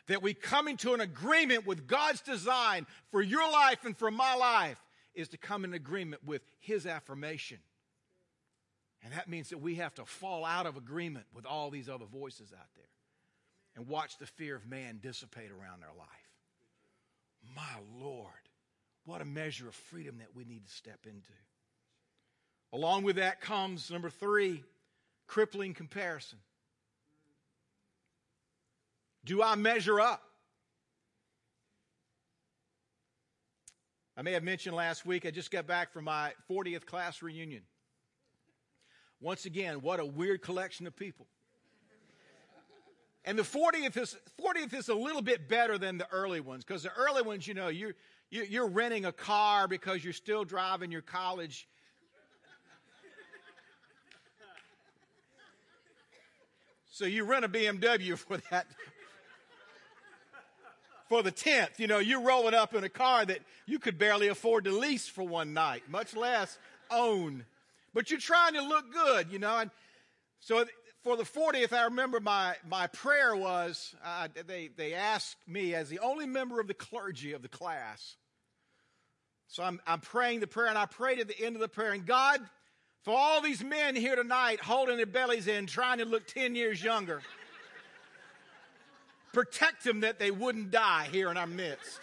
that 0.09 0.21
we 0.21 0.33
come 0.33 0.67
into 0.67 0.93
an 0.93 1.01
agreement 1.01 1.65
with 1.65 1.87
God's 1.87 2.21
design 2.21 2.85
for 3.11 3.21
your 3.21 3.49
life 3.49 3.85
and 3.85 3.97
for 3.97 4.11
my 4.11 4.35
life, 4.35 4.79
is 5.13 5.29
to 5.29 5.37
come 5.37 5.63
in 5.63 5.73
agreement 5.73 6.23
with 6.25 6.41
His 6.59 6.85
affirmation. 6.85 7.59
And 9.03 9.13
that 9.13 9.29
means 9.29 9.49
that 9.49 9.61
we 9.61 9.75
have 9.75 9.93
to 9.95 10.05
fall 10.05 10.45
out 10.45 10.65
of 10.65 10.77
agreement 10.77 11.25
with 11.33 11.45
all 11.45 11.69
these 11.69 11.89
other 11.89 12.05
voices 12.05 12.53
out 12.53 12.67
there 12.75 12.85
and 13.75 13.87
watch 13.87 14.17
the 14.17 14.25
fear 14.25 14.55
of 14.55 14.67
man 14.67 14.99
dissipate 15.01 15.51
around 15.51 15.83
our 15.83 15.95
life. 15.97 16.07
My 17.55 18.03
Lord, 18.03 18.27
what 19.05 19.21
a 19.21 19.25
measure 19.25 19.67
of 19.67 19.75
freedom 19.75 20.17
that 20.19 20.35
we 20.35 20.43
need 20.43 20.65
to 20.65 20.71
step 20.71 20.99
into. 21.05 21.33
Along 22.73 23.03
with 23.03 23.15
that 23.15 23.41
comes 23.41 23.89
number 23.89 24.09
three, 24.09 24.63
crippling 25.27 25.73
comparison. 25.73 26.39
Do 29.29 29.43
I 29.43 29.53
measure 29.53 30.01
up? 30.01 30.24
I 34.17 34.24
may 34.24 34.31
have 34.31 34.41
mentioned 34.41 34.75
last 34.75 35.05
week, 35.05 35.24
I 35.24 35.29
just 35.29 35.51
got 35.51 35.67
back 35.67 35.93
from 35.93 36.05
my 36.05 36.31
40th 36.50 36.88
class 36.88 37.21
reunion. 37.21 37.62
Once 39.21 39.45
again, 39.45 39.81
what 39.81 40.00
a 40.00 40.05
weird 40.05 40.41
collection 40.41 40.88
of 40.88 40.95
people. 40.95 41.27
And 43.24 43.38
the 43.38 43.43
40th 43.43 43.98
is, 43.98 44.17
40th 44.41 44.74
is 44.74 44.89
a 44.89 44.95
little 44.95 45.21
bit 45.21 45.48
better 45.48 45.77
than 45.77 46.00
the 46.00 46.07
early 46.12 46.39
ones 46.39 46.63
because 46.65 46.81
the 46.81 46.93
early 46.93 47.21
ones, 47.21 47.48
you 47.48 47.53
know, 47.53 47.67
you're, 47.67 47.93
you're 48.31 48.67
renting 48.67 49.05
a 49.05 49.12
car 49.12 49.67
because 49.67 50.03
you're 50.03 50.12
still 50.12 50.43
driving 50.43 50.91
your 50.91 51.03
college. 51.03 51.67
So 56.89 57.05
you 57.05 57.25
rent 57.25 57.45
a 57.45 57.48
BMW 57.48 58.17
for 58.27 58.38
that. 58.50 58.65
For 61.09 61.23
the 61.23 61.31
10th, 61.31 61.79
you 61.79 61.87
know, 61.87 61.97
you're 61.97 62.21
rolling 62.21 62.53
up 62.53 62.75
in 62.75 62.83
a 62.83 62.89
car 62.89 63.25
that 63.25 63.39
you 63.65 63.79
could 63.79 63.97
barely 63.97 64.27
afford 64.27 64.65
to 64.65 64.71
lease 64.71 65.07
for 65.07 65.23
one 65.23 65.53
night, 65.53 65.83
much 65.89 66.15
less 66.15 66.57
own. 66.91 67.45
But 67.95 68.11
you're 68.11 68.19
trying 68.19 68.53
to 68.53 68.61
look 68.61 68.93
good, 68.93 69.31
you 69.31 69.39
know. 69.39 69.57
And 69.57 69.71
so 70.39 70.65
for 71.03 71.17
the 71.17 71.23
40th, 71.23 71.73
I 71.73 71.85
remember 71.85 72.19
my, 72.19 72.55
my 72.69 72.85
prayer 72.87 73.35
was 73.35 73.95
uh, 74.05 74.27
they, 74.45 74.69
they 74.77 74.93
asked 74.93 75.37
me, 75.47 75.73
as 75.73 75.89
the 75.89 75.99
only 75.99 76.27
member 76.27 76.59
of 76.59 76.67
the 76.67 76.75
clergy 76.75 77.33
of 77.33 77.41
the 77.41 77.49
class, 77.49 78.15
so 79.47 79.63
I'm, 79.63 79.81
I'm 79.87 79.99
praying 79.99 80.41
the 80.41 80.47
prayer, 80.47 80.67
and 80.67 80.77
I 80.77 80.85
prayed 80.85 81.19
at 81.19 81.27
the 81.27 81.43
end 81.43 81.55
of 81.55 81.61
the 81.61 81.67
prayer, 81.67 81.91
and 81.91 82.05
God, 82.05 82.39
for 83.01 83.17
all 83.17 83.41
these 83.41 83.63
men 83.63 83.95
here 83.95 84.15
tonight 84.15 84.59
holding 84.59 84.97
their 84.97 85.07
bellies 85.07 85.47
in, 85.47 85.65
trying 85.65 85.97
to 85.97 86.05
look 86.05 86.27
10 86.27 86.53
years 86.53 86.83
younger, 86.83 87.23
protect 89.33 89.83
them 89.83 90.01
that 90.01 90.19
they 90.19 90.31
wouldn't 90.31 90.71
die 90.71 91.07
here 91.12 91.29
in 91.29 91.38
our 91.38 91.48
midst. 91.48 92.00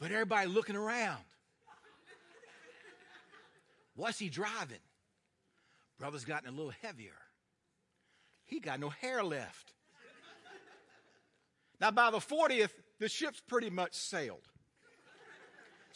But 0.00 0.12
everybody 0.12 0.48
looking 0.48 0.76
around. 0.76 1.24
What's 3.96 4.18
he 4.18 4.28
driving? 4.28 4.82
Brother's 5.98 6.24
gotten 6.24 6.48
a 6.48 6.52
little 6.52 6.72
heavier. 6.82 7.14
He 8.44 8.60
got 8.60 8.80
no 8.80 8.90
hair 8.90 9.22
left. 9.22 9.72
Now, 11.80 11.90
by 11.90 12.10
the 12.10 12.18
40th, 12.18 12.70
the 12.98 13.08
ship's 13.08 13.40
pretty 13.40 13.70
much 13.70 13.94
sailed. 13.94 14.48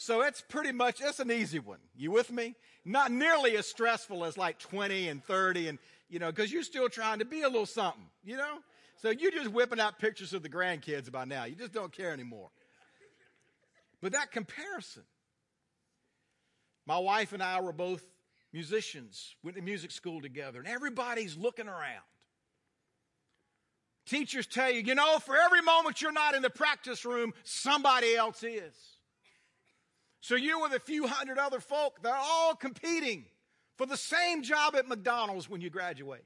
So 0.01 0.21
it's 0.21 0.39
pretty 0.39 0.71
much, 0.71 1.01
it's 1.01 1.19
an 1.19 1.29
easy 1.29 1.59
one. 1.59 1.79
You 1.93 2.11
with 2.11 2.31
me? 2.31 2.55
Not 2.85 3.11
nearly 3.11 3.57
as 3.57 3.67
stressful 3.67 4.23
as 4.23 4.37
like 4.37 4.57
20 4.57 5.09
and 5.09 5.21
30 5.21 5.67
and, 5.67 5.77
you 6.07 6.19
know, 6.19 6.31
because 6.31 6.53
you're 6.53 6.63
still 6.63 6.87
trying 6.87 7.19
to 7.19 7.25
be 7.25 7.41
a 7.41 7.49
little 7.49 7.65
something, 7.65 8.05
you 8.23 8.37
know? 8.37 8.59
So 8.95 9.09
you're 9.09 9.29
just 9.29 9.49
whipping 9.49 9.81
out 9.81 9.99
pictures 9.99 10.33
of 10.33 10.41
the 10.41 10.47
grandkids 10.47 11.11
by 11.11 11.25
now. 11.25 11.43
You 11.43 11.55
just 11.55 11.73
don't 11.73 11.91
care 11.91 12.13
anymore. 12.13 12.49
But 14.01 14.13
that 14.13 14.31
comparison, 14.31 15.03
my 16.87 16.97
wife 16.97 17.33
and 17.33 17.43
I 17.43 17.59
were 17.59 17.73
both 17.73 18.01
musicians, 18.53 19.35
went 19.43 19.57
to 19.57 19.61
music 19.61 19.91
school 19.91 20.21
together, 20.21 20.59
and 20.59 20.67
everybody's 20.69 21.35
looking 21.35 21.67
around. 21.67 22.05
Teachers 24.05 24.47
tell 24.47 24.71
you, 24.71 24.79
you 24.79 24.95
know, 24.95 25.19
for 25.19 25.35
every 25.35 25.61
moment 25.61 26.01
you're 26.01 26.13
not 26.13 26.35
in 26.35 26.41
the 26.41 26.49
practice 26.49 27.03
room, 27.03 27.33
somebody 27.43 28.15
else 28.15 28.43
is. 28.43 28.98
So 30.21 30.35
you're 30.35 30.61
with 30.61 30.73
a 30.73 30.79
few 30.79 31.07
hundred 31.07 31.37
other 31.37 31.59
folk, 31.59 32.01
they're 32.01 32.13
all 32.15 32.55
competing 32.55 33.25
for 33.77 33.85
the 33.85 33.97
same 33.97 34.43
job 34.43 34.75
at 34.75 34.87
McDonald's 34.87 35.49
when 35.49 35.61
you 35.61 35.69
graduate. 35.69 36.25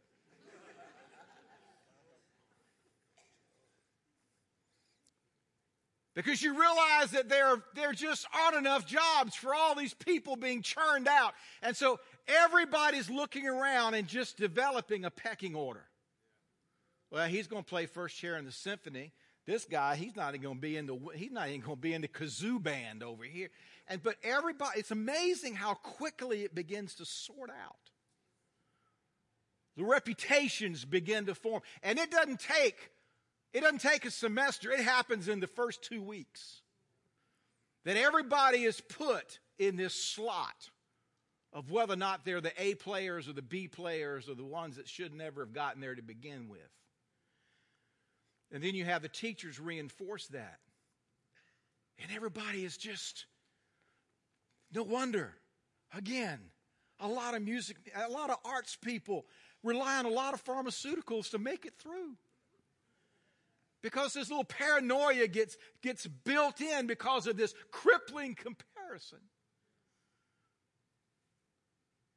Because 6.16 6.44
you 6.44 6.52
realize 6.52 7.12
that 7.12 7.28
there, 7.28 7.56
there 7.74 7.92
just 7.92 8.28
aren't 8.34 8.56
enough 8.56 8.86
jobs 8.86 9.36
for 9.36 9.54
all 9.56 9.74
these 9.74 9.96
people 9.96 10.36
being 10.36 10.62
churned 10.62 11.08
out. 11.08 11.34
And 11.64 11.76
so 11.76 12.00
everybody's 12.28 13.10
looking 13.10 13.48
around 13.48 13.96
and 13.96 14.08
just 14.08 14.38
developing 14.38 15.06
a 15.06 15.12
pecking 15.12 15.56
order. 15.56 15.86
Well, 17.10 17.28
he's 17.28 17.48
going 17.48 17.64
to 17.64 17.70
play 17.70 17.88
first 17.88 18.16
chair 18.16 18.38
in 18.38 18.46
the 18.46 18.52
symphony. 18.52 19.12
This 19.46 19.66
guy, 19.66 19.96
he's 19.96 20.16
not 20.16 20.36
even 20.36 20.42
going 20.42 20.56
to 20.56 20.62
be 20.62 20.78
in 20.78 20.86
the 20.86 20.98
he's 21.16 21.32
not 21.32 21.50
even 21.50 21.62
going 21.62 21.78
to 21.78 21.82
be 21.82 21.94
in 21.94 22.02
the 22.02 22.08
kazoo 22.08 22.62
band 22.62 23.04
over 23.04 23.24
here. 23.24 23.50
And 23.88 24.02
but 24.02 24.16
everybody, 24.24 24.80
it's 24.80 24.92
amazing 24.92 25.56
how 25.56 25.74
quickly 25.74 26.44
it 26.44 26.56
begins 26.56 26.96
to 26.96 27.06
sort 27.06 27.50
out. 27.50 27.76
The 29.76 29.84
reputations 29.84 30.86
begin 30.86 31.26
to 31.26 31.36
form. 31.36 31.62
And 31.82 32.00
it 32.00 32.12
doesn't 32.12 32.40
take 32.40 32.92
it 33.54 33.62
doesn't 33.62 33.82
take 33.82 34.06
a 34.06 34.12
semester, 34.12 34.72
it 34.72 34.80
happens 34.80 35.28
in 35.28 35.40
the 35.40 35.48
first 35.48 35.84
two 35.84 36.02
weeks. 36.02 36.62
That 37.86 37.98
everybody 37.98 38.64
is 38.64 38.82
put 38.82 39.40
in 39.60 39.76
this 39.76 39.94
slot 39.94 40.70
of 41.52 41.70
whether 41.70 41.94
or 41.94 41.98
not 41.98 42.26
they're 42.26 42.42
the 42.42 42.54
A 42.62 42.74
players 42.76 43.28
or 43.28 43.34
the 43.34 43.44
B 43.44 43.68
players 43.68 44.28
or 44.28 44.34
the 44.34 44.44
ones 44.44 44.78
that 44.78 44.88
should 44.88 45.14
never 45.14 45.42
have 45.42 45.54
gotten 45.54 45.82
there 45.82 45.94
to 45.94 46.02
begin 46.02 46.50
with. 46.50 46.60
And 48.52 48.64
then 48.64 48.74
you 48.74 48.86
have 48.86 49.04
the 49.04 49.10
teachers 49.10 49.60
reinforce 49.60 50.28
that. 50.28 50.60
And 52.02 52.12
everybody 52.16 52.66
is 52.66 52.78
just, 52.78 53.26
no 54.74 54.84
wonder, 54.84 55.34
again, 55.96 56.40
a 57.00 57.08
lot 57.08 57.36
of 57.36 57.42
music, 57.42 57.78
a 57.96 58.10
lot 58.10 58.30
of 58.30 58.38
arts 58.46 58.76
people 58.76 59.26
rely 59.64 59.98
on 59.98 60.06
a 60.06 60.10
lot 60.10 60.34
of 60.34 60.44
pharmaceuticals 60.44 61.30
to 61.32 61.38
make 61.38 61.66
it 61.66 61.74
through 61.78 62.16
because 63.82 64.14
this 64.14 64.30
little 64.30 64.46
paranoia 64.46 65.28
gets, 65.28 65.58
gets 65.82 66.08
built 66.08 66.62
in 66.62 66.88
because 66.88 67.28
of 67.28 67.38
this 67.38 67.54
crippling 67.72 68.34
comparison. 68.34 69.20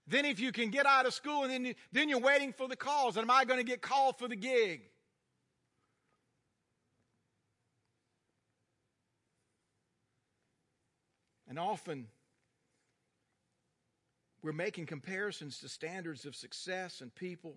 Then, 0.09 0.25
if 0.25 0.39
you 0.39 0.53
can 0.53 0.71
get 0.71 0.87
out 0.87 1.05
of 1.05 1.13
school 1.13 1.43
and 1.43 1.51
then, 1.51 1.65
you, 1.65 1.75
then 1.91 2.09
you're 2.09 2.21
waiting 2.21 2.53
for 2.53 2.69
the 2.69 2.77
calls, 2.77 3.17
and 3.17 3.25
am 3.25 3.31
I 3.31 3.45
going 3.45 3.59
to 3.59 3.65
get 3.65 3.83
called 3.83 4.19
for 4.19 4.29
the 4.29 4.37
gig? 4.37 4.83
And 11.49 11.59
often, 11.59 12.07
we're 14.47 14.53
making 14.53 14.87
comparisons 14.87 15.59
to 15.59 15.69
standards 15.69 16.25
of 16.25 16.37
success 16.37 17.01
and 17.01 17.13
people 17.15 17.57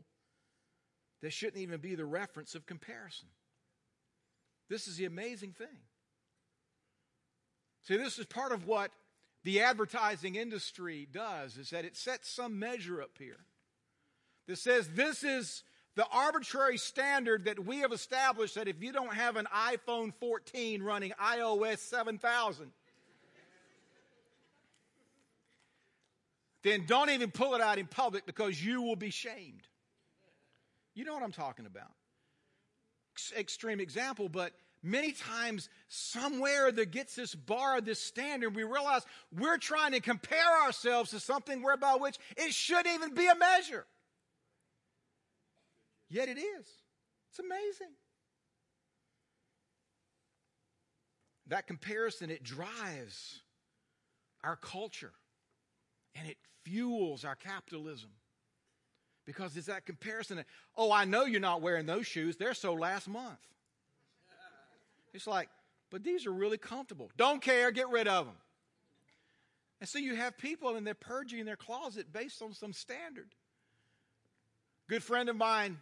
that 1.21 1.31
shouldn't 1.31 1.61
even 1.61 1.79
be 1.79 1.93
the 1.93 2.05
reference 2.05 2.55
of 2.55 2.65
comparison. 2.65 3.27
This 4.69 4.87
is 4.87 4.97
the 4.97 5.05
amazing 5.05 5.51
thing. 5.51 5.67
See, 7.83 7.95
this 7.95 8.17
is 8.17 8.25
part 8.25 8.51
of 8.51 8.65
what 8.65 8.89
the 9.43 9.61
advertising 9.61 10.33
industry 10.33 11.07
does 11.11 11.57
is 11.57 11.69
that 11.69 11.85
it 11.85 11.95
sets 11.95 12.27
some 12.27 12.57
measure 12.57 13.01
up 13.01 13.11
here. 13.19 13.39
that 14.47 14.57
says 14.57 14.89
this 14.95 15.23
is 15.23 15.63
the 15.95 16.07
arbitrary 16.11 16.77
standard 16.77 17.45
that 17.45 17.63
we 17.63 17.79
have 17.79 17.91
established 17.91 18.55
that 18.55 18.67
if 18.67 18.81
you 18.81 18.91
don't 18.91 19.13
have 19.13 19.35
an 19.35 19.47
iPhone 19.55 20.11
14 20.19 20.81
running 20.81 21.11
iOS 21.21 21.79
7000, 21.79 22.71
then 26.63 26.85
don't 26.85 27.09
even 27.09 27.31
pull 27.31 27.55
it 27.55 27.61
out 27.61 27.77
in 27.77 27.87
public 27.87 28.25
because 28.25 28.63
you 28.63 28.81
will 28.81 28.95
be 28.95 29.09
shamed. 29.09 29.67
You 30.93 31.05
know 31.05 31.13
what 31.13 31.23
I'm 31.23 31.31
talking 31.31 31.65
about. 31.65 31.91
Extreme 33.37 33.79
example, 33.79 34.29
but 34.29 34.53
many 34.81 35.11
times 35.11 35.69
somewhere 35.87 36.71
that 36.71 36.91
gets 36.91 37.15
this 37.15 37.35
bar, 37.35 37.81
this 37.81 38.01
standard, 38.01 38.55
we 38.55 38.63
realize 38.63 39.01
we're 39.37 39.57
trying 39.57 39.91
to 39.91 39.99
compare 39.99 40.61
ourselves 40.63 41.11
to 41.11 41.19
something 41.19 41.61
whereby 41.61 41.95
which 41.99 42.17
it 42.37 42.53
shouldn't 42.53 42.87
even 42.87 43.13
be 43.13 43.27
a 43.27 43.35
measure. 43.35 43.85
Yet 46.09 46.27
it 46.27 46.37
is. 46.37 46.67
It's 47.29 47.39
amazing. 47.39 47.93
That 51.47 51.67
comparison, 51.67 52.29
it 52.29 52.43
drives 52.43 53.41
our 54.43 54.55
culture 54.55 55.13
and 56.15 56.27
it 56.27 56.37
fuels 56.63 57.25
our 57.25 57.35
capitalism. 57.35 58.09
Because 59.25 59.55
it's 59.55 59.67
that 59.67 59.85
comparison 59.85 60.37
that, 60.37 60.47
oh, 60.75 60.91
I 60.91 61.05
know 61.05 61.25
you're 61.25 61.39
not 61.39 61.61
wearing 61.61 61.85
those 61.85 62.07
shoes. 62.07 62.37
They're 62.37 62.53
so 62.53 62.73
last 62.73 63.07
month. 63.07 63.37
It's 65.13 65.27
like, 65.27 65.49
but 65.91 66.03
these 66.03 66.25
are 66.25 66.31
really 66.31 66.57
comfortable. 66.57 67.09
Don't 67.17 67.41
care, 67.41 67.71
get 67.71 67.89
rid 67.89 68.07
of 68.07 68.25
them. 68.25 68.35
And 69.79 69.87
so 69.87 69.97
you 69.97 70.15
have 70.15 70.37
people 70.37 70.75
and 70.75 70.85
they're 70.85 70.93
purging 70.93 71.45
their 71.45 71.55
closet 71.55 72.11
based 72.11 72.41
on 72.41 72.53
some 72.53 72.73
standard. 72.73 73.29
Good 74.87 75.03
friend 75.03 75.29
of 75.29 75.35
mine 75.35 75.77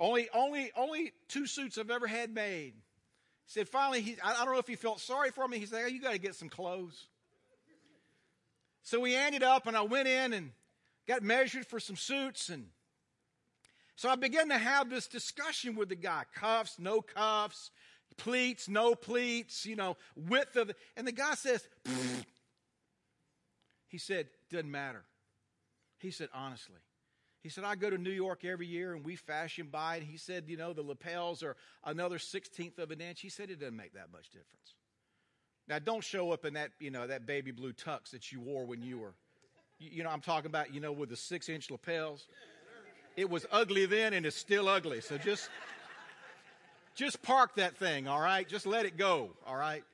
only, 0.00 0.28
only, 0.34 0.72
only 0.76 1.12
two 1.28 1.46
suits 1.46 1.78
I've 1.78 1.90
ever 1.90 2.06
had 2.06 2.34
made. 2.34 2.72
He 2.72 3.52
said, 3.52 3.68
finally, 3.68 4.00
he, 4.00 4.16
I, 4.22 4.44
don't 4.44 4.52
know 4.52 4.58
if 4.58 4.66
he 4.66 4.74
felt 4.74 5.00
sorry 5.00 5.30
for 5.30 5.46
me. 5.46 5.58
He 5.58 5.66
said, 5.66 5.82
oh, 5.84 5.88
you 5.88 6.00
got 6.00 6.12
to 6.12 6.18
get 6.18 6.34
some 6.34 6.48
clothes. 6.48 7.06
So 8.82 9.00
we 9.00 9.14
ended 9.14 9.42
up, 9.42 9.66
and 9.66 9.76
I 9.76 9.82
went 9.82 10.08
in 10.08 10.32
and 10.32 10.50
got 11.06 11.22
measured 11.22 11.66
for 11.66 11.80
some 11.80 11.96
suits. 11.96 12.48
And 12.48 12.66
so 13.96 14.08
I 14.08 14.16
began 14.16 14.48
to 14.48 14.58
have 14.58 14.90
this 14.90 15.06
discussion 15.06 15.76
with 15.76 15.88
the 15.88 15.96
guy 15.96 16.24
cuffs, 16.34 16.78
no 16.78 17.00
cuffs, 17.00 17.70
pleats, 18.16 18.68
no 18.68 18.94
pleats, 18.94 19.64
you 19.64 19.76
know, 19.76 19.96
width 20.16 20.56
of 20.56 20.68
the. 20.68 20.74
And 20.96 21.06
the 21.06 21.12
guy 21.12 21.34
says, 21.34 21.66
Pfft. 21.84 22.24
he 23.88 23.98
said, 23.98 24.28
doesn't 24.50 24.70
matter. 24.70 25.04
He 25.98 26.10
said, 26.10 26.28
honestly, 26.34 26.80
he 27.42 27.48
said, 27.48 27.64
I 27.64 27.76
go 27.76 27.90
to 27.90 27.98
New 27.98 28.10
York 28.10 28.44
every 28.44 28.66
year 28.66 28.92
and 28.94 29.04
we 29.04 29.16
fashion 29.16 29.68
by 29.70 29.96
it. 29.96 30.02
He 30.02 30.16
said, 30.16 30.44
you 30.48 30.56
know, 30.56 30.72
the 30.72 30.82
lapels 30.82 31.42
are 31.42 31.56
another 31.84 32.18
16th 32.18 32.78
of 32.78 32.90
an 32.90 33.00
inch. 33.00 33.20
He 33.20 33.28
said, 33.28 33.50
it 33.50 33.60
doesn't 33.60 33.76
make 33.76 33.94
that 33.94 34.12
much 34.12 34.30
difference. 34.30 34.74
Now, 35.68 35.78
don't 35.78 36.02
show 36.02 36.32
up 36.32 36.44
in 36.44 36.54
that, 36.54 36.70
you 36.80 36.90
know, 36.90 37.06
that 37.06 37.26
baby 37.26 37.50
blue 37.50 37.72
tux 37.72 38.10
that 38.10 38.32
you 38.32 38.40
wore 38.40 38.64
when 38.64 38.82
you 38.82 38.98
were, 38.98 39.14
you 39.78 40.02
know, 40.02 40.10
I'm 40.10 40.20
talking 40.20 40.46
about, 40.46 40.74
you 40.74 40.80
know, 40.80 40.92
with 40.92 41.08
the 41.08 41.16
six 41.16 41.48
inch 41.48 41.70
lapels. 41.70 42.26
It 43.16 43.28
was 43.28 43.46
ugly 43.52 43.86
then 43.86 44.14
and 44.14 44.24
it's 44.26 44.36
still 44.36 44.68
ugly. 44.68 45.00
So 45.00 45.18
just, 45.18 45.48
just 46.94 47.22
park 47.22 47.56
that 47.56 47.76
thing, 47.76 48.08
all 48.08 48.20
right? 48.20 48.48
Just 48.48 48.66
let 48.66 48.86
it 48.86 48.96
go, 48.96 49.30
all 49.46 49.56
right? 49.56 49.84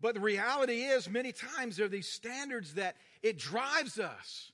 But 0.00 0.14
the 0.14 0.20
reality 0.20 0.82
is, 0.82 1.08
many 1.08 1.32
times 1.32 1.76
there 1.76 1.86
are 1.86 1.88
these 1.88 2.08
standards 2.08 2.74
that 2.74 2.96
it 3.22 3.38
drives 3.38 3.98
us 3.98 4.52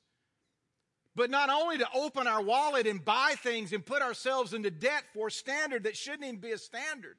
but 1.19 1.31
not 1.31 1.51
only 1.51 1.79
to 1.79 1.89
open 1.95 2.29
our 2.29 2.41
wallet 2.41 2.87
and 2.87 3.05
buy 3.05 3.35
things 3.43 3.73
and 3.73 3.85
put 3.85 4.03
ourselves 4.03 4.55
into 4.55 4.71
debt 4.71 5.03
for 5.13 5.27
a 5.27 5.31
standard 5.33 5.83
that 5.83 5.97
shouldn't 5.97 6.23
even 6.23 6.37
be 6.37 6.53
a 6.53 6.59
standard. 6.59 7.17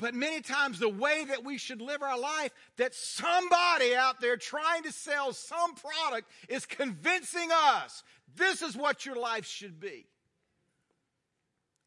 But 0.00 0.14
many 0.14 0.40
times, 0.40 0.78
the 0.78 0.88
way 0.88 1.26
that 1.26 1.44
we 1.44 1.58
should 1.58 1.82
live 1.82 2.00
our 2.00 2.18
life, 2.18 2.52
that 2.78 2.94
somebody 2.94 3.94
out 3.94 4.18
there 4.18 4.38
trying 4.38 4.82
to 4.84 4.92
sell 4.92 5.34
some 5.34 5.74
product 5.74 6.30
is 6.48 6.64
convincing 6.64 7.50
us 7.52 8.02
this 8.34 8.62
is 8.62 8.76
what 8.76 9.04
your 9.04 9.16
life 9.16 9.44
should 9.44 9.78
be. 9.78 10.06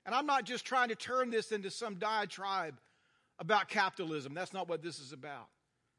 And 0.06 0.14
I'm 0.14 0.28
not 0.28 0.44
just 0.44 0.64
trying 0.64 0.90
to 0.90 0.96
turn 0.96 1.32
this 1.32 1.52
into 1.52 1.72
some 1.72 1.96
diatribe 1.96 2.76
about 3.40 3.68
capitalism. 3.68 4.36
That's 4.36 4.54
not 4.54 4.70
what 4.70 4.84
this 4.84 5.00
is 5.00 5.12
about. 5.12 5.48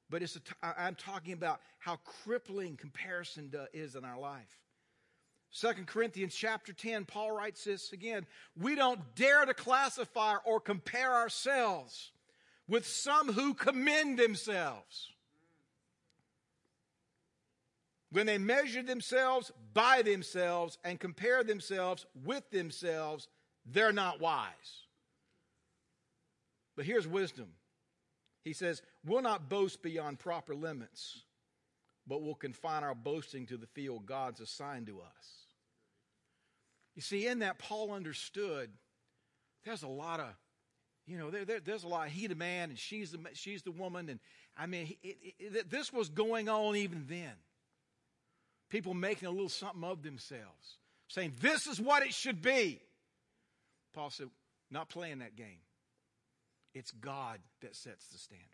But 0.08 0.22
it's 0.22 0.38
i 0.62 0.86
am 0.86 0.94
talking 0.94 1.32
about 1.32 1.60
how 1.78 1.96
crippling 1.96 2.76
comparison 2.76 3.50
is 3.72 3.96
in 3.96 4.04
our 4.04 4.20
life. 4.20 4.63
Second 5.54 5.86
Corinthians 5.86 6.34
chapter 6.34 6.72
10, 6.72 7.04
Paul 7.04 7.30
writes 7.30 7.62
this 7.62 7.92
again. 7.92 8.26
We 8.60 8.74
don't 8.74 9.00
dare 9.14 9.44
to 9.44 9.54
classify 9.54 10.34
or 10.44 10.58
compare 10.58 11.14
ourselves 11.14 12.10
with 12.66 12.84
some 12.84 13.32
who 13.32 13.54
commend 13.54 14.18
themselves. 14.18 15.12
When 18.10 18.26
they 18.26 18.36
measure 18.36 18.82
themselves 18.82 19.52
by 19.72 20.02
themselves 20.02 20.76
and 20.82 20.98
compare 20.98 21.44
themselves 21.44 22.04
with 22.24 22.50
themselves, 22.50 23.28
they're 23.64 23.92
not 23.92 24.20
wise. 24.20 24.48
But 26.74 26.84
here's 26.84 27.06
wisdom. 27.06 27.50
He 28.42 28.54
says, 28.54 28.82
We'll 29.06 29.22
not 29.22 29.48
boast 29.48 29.84
beyond 29.84 30.18
proper 30.18 30.56
limits, 30.56 31.22
but 32.08 32.22
we'll 32.22 32.34
confine 32.34 32.82
our 32.82 32.96
boasting 32.96 33.46
to 33.46 33.56
the 33.56 33.68
field 33.68 34.04
God's 34.04 34.40
assigned 34.40 34.88
to 34.88 34.98
us. 34.98 35.43
You 36.94 37.02
see, 37.02 37.26
in 37.26 37.40
that, 37.40 37.58
Paul 37.58 37.92
understood 37.92 38.70
there's 39.64 39.82
a 39.82 39.88
lot 39.88 40.20
of, 40.20 40.28
you 41.06 41.18
know, 41.18 41.30
there, 41.30 41.44
there, 41.44 41.60
there's 41.60 41.84
a 41.84 41.88
lot 41.88 42.08
he 42.08 42.26
the 42.26 42.34
man 42.34 42.70
and 42.70 42.78
she's 42.78 43.10
the, 43.10 43.18
she's 43.34 43.62
the 43.62 43.72
woman. 43.72 44.08
And 44.08 44.20
I 44.56 44.66
mean, 44.66 44.94
it, 45.02 45.16
it, 45.38 45.70
this 45.70 45.92
was 45.92 46.08
going 46.08 46.48
on 46.48 46.76
even 46.76 47.04
then. 47.08 47.32
People 48.70 48.94
making 48.94 49.28
a 49.28 49.30
little 49.30 49.48
something 49.48 49.84
of 49.84 50.02
themselves, 50.02 50.78
saying, 51.08 51.32
this 51.40 51.66
is 51.66 51.80
what 51.80 52.02
it 52.02 52.14
should 52.14 52.42
be. 52.42 52.80
Paul 53.92 54.10
said, 54.10 54.28
not 54.70 54.88
playing 54.88 55.20
that 55.20 55.36
game. 55.36 55.60
It's 56.74 56.90
God 56.90 57.38
that 57.60 57.76
sets 57.76 58.08
the 58.08 58.18
standard. 58.18 58.48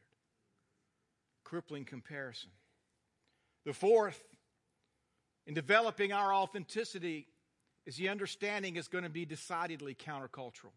Crippling 1.44 1.85
comparison. 1.85 2.50
The 3.64 3.72
fourth, 3.72 4.22
in 5.46 5.55
developing 5.55 6.12
our 6.12 6.35
authenticity, 6.35 7.26
is 7.86 7.96
the 7.96 8.08
understanding 8.08 8.76
is 8.76 8.88
going 8.88 9.04
to 9.04 9.10
be 9.10 9.24
decidedly 9.24 9.94
countercultural. 9.94 10.72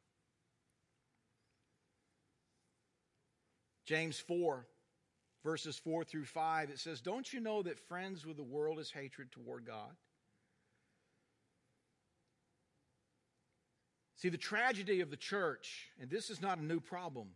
James 3.85 4.17
4, 4.19 4.65
verses 5.43 5.77
4 5.77 6.03
through 6.03 6.25
5, 6.25 6.69
it 6.69 6.79
says, 6.79 7.01
Don't 7.01 7.31
you 7.33 7.39
know 7.39 7.63
that 7.63 7.79
friends 7.79 8.25
with 8.25 8.37
the 8.37 8.43
world 8.43 8.79
is 8.79 8.91
hatred 8.91 9.31
toward 9.31 9.65
God? 9.65 9.91
See, 14.15 14.29
the 14.29 14.37
tragedy 14.37 15.01
of 15.01 15.09
the 15.09 15.17
church, 15.17 15.89
and 15.99 16.09
this 16.09 16.29
is 16.29 16.41
not 16.41 16.57
a 16.57 16.63
new 16.63 16.79
problem, 16.79 17.27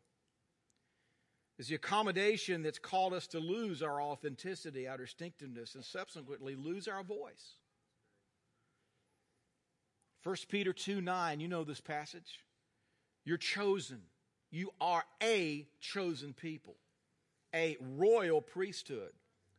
is 1.60 1.68
the 1.68 1.76
accommodation 1.76 2.64
that's 2.64 2.80
called 2.80 3.14
us 3.14 3.28
to 3.28 3.40
lose 3.40 3.82
our 3.82 4.02
authenticity, 4.02 4.88
our 4.88 4.98
distinctiveness, 4.98 5.76
and 5.76 5.84
subsequently 5.84 6.56
lose 6.56 6.88
our 6.88 7.04
voice. 7.04 7.56
1 10.28 10.36
Peter 10.50 10.74
2 10.74 11.00
9, 11.00 11.40
you 11.40 11.48
know 11.48 11.64
this 11.64 11.80
passage. 11.80 12.42
You're 13.24 13.38
chosen. 13.38 14.02
You 14.52 14.72
are 14.82 15.06
a 15.24 15.66
chosen 15.80 16.34
people, 16.34 16.76
a 17.56 17.78
royal 17.96 18.42
priesthood, 18.42 19.14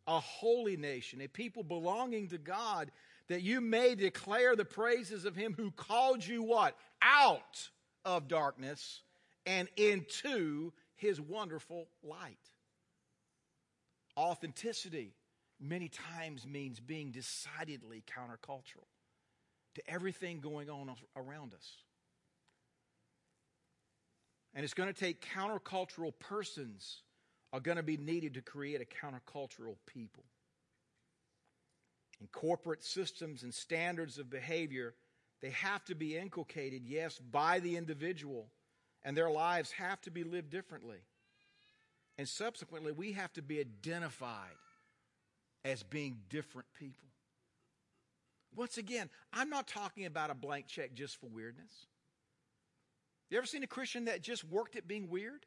a 0.07 0.21
holy 0.21 0.77
nation, 0.77 1.23
a 1.23 1.27
people 1.27 1.63
belonging 1.63 2.29
to 2.29 2.37
God, 2.37 2.91
that 3.29 3.41
you 3.41 3.63
may 3.63 3.95
declare 3.95 4.57
the 4.57 4.67
praises 4.67 5.25
of 5.25 5.35
him 5.35 5.55
who 5.57 5.71
called 5.71 6.27
you 6.27 6.43
what? 6.43 6.77
Out 7.01 7.71
of 8.05 8.29
darkness 8.29 9.01
and 9.47 9.69
into 9.79 10.75
his 10.97 11.19
wonderful 11.19 11.89
light. 12.03 12.37
Authenticity 14.19 15.15
many 15.59 15.89
times 15.89 16.47
means 16.47 16.79
being 16.79 17.11
decidedly 17.11 18.03
countercultural 18.07 18.85
to 19.79 19.91
everything 19.91 20.41
going 20.41 20.69
on 20.71 20.91
around 21.17 21.55
us. 21.55 21.73
And 24.55 24.65
it's 24.65 24.75
going 24.75 24.93
to 24.93 24.99
take 24.99 25.25
countercultural 25.35 26.13
persons 26.19 27.03
are 27.53 27.61
going 27.61 27.77
to 27.77 27.83
be 27.83 27.97
needed 27.97 28.35
to 28.35 28.43
create 28.43 28.81
a 28.81 29.07
countercultural 29.07 29.77
people. 29.87 30.25
And 32.21 32.31
corporate 32.33 32.83
systems 32.83 33.43
and 33.43 33.55
standards 33.55 34.19
of 34.19 34.29
behavior, 34.29 34.95
they 35.41 35.51
have 35.51 35.85
to 35.85 35.95
be 35.95 36.17
inculcated, 36.17 36.83
yes, 36.85 37.19
by 37.19 37.61
the 37.61 37.77
individual, 37.77 38.49
and 39.05 39.17
their 39.17 39.31
lives 39.31 39.71
have 39.73 40.01
to 40.03 40.11
be 40.11 40.25
lived 40.25 40.51
differently. 40.51 40.99
And 42.19 42.29
subsequently, 42.29 42.91
we 42.91 43.13
have 43.13 43.33
to 43.35 43.43
be 43.43 43.61
identified 43.61 44.57
as 45.65 45.85
being 45.85 46.19
different 46.29 46.67
people. 46.79 47.08
Once 48.59 48.77
again, 48.77 49.09
I'm 49.33 49.49
not 49.49 49.69
talking 49.69 50.05
about 50.05 50.31
a 50.31 50.35
blank 50.35 50.67
check 50.67 50.93
just 50.93 51.21
for 51.21 51.29
weirdness. 51.29 51.71
You 53.31 53.39
ever 53.39 53.47
seen 53.47 53.63
a 53.63 53.69
Christian 53.69 54.07
that 54.07 54.21
just 54.21 54.43
worked 54.43 54.75
at 54.75 54.89
being 54.89 55.09
weird? 55.09 55.47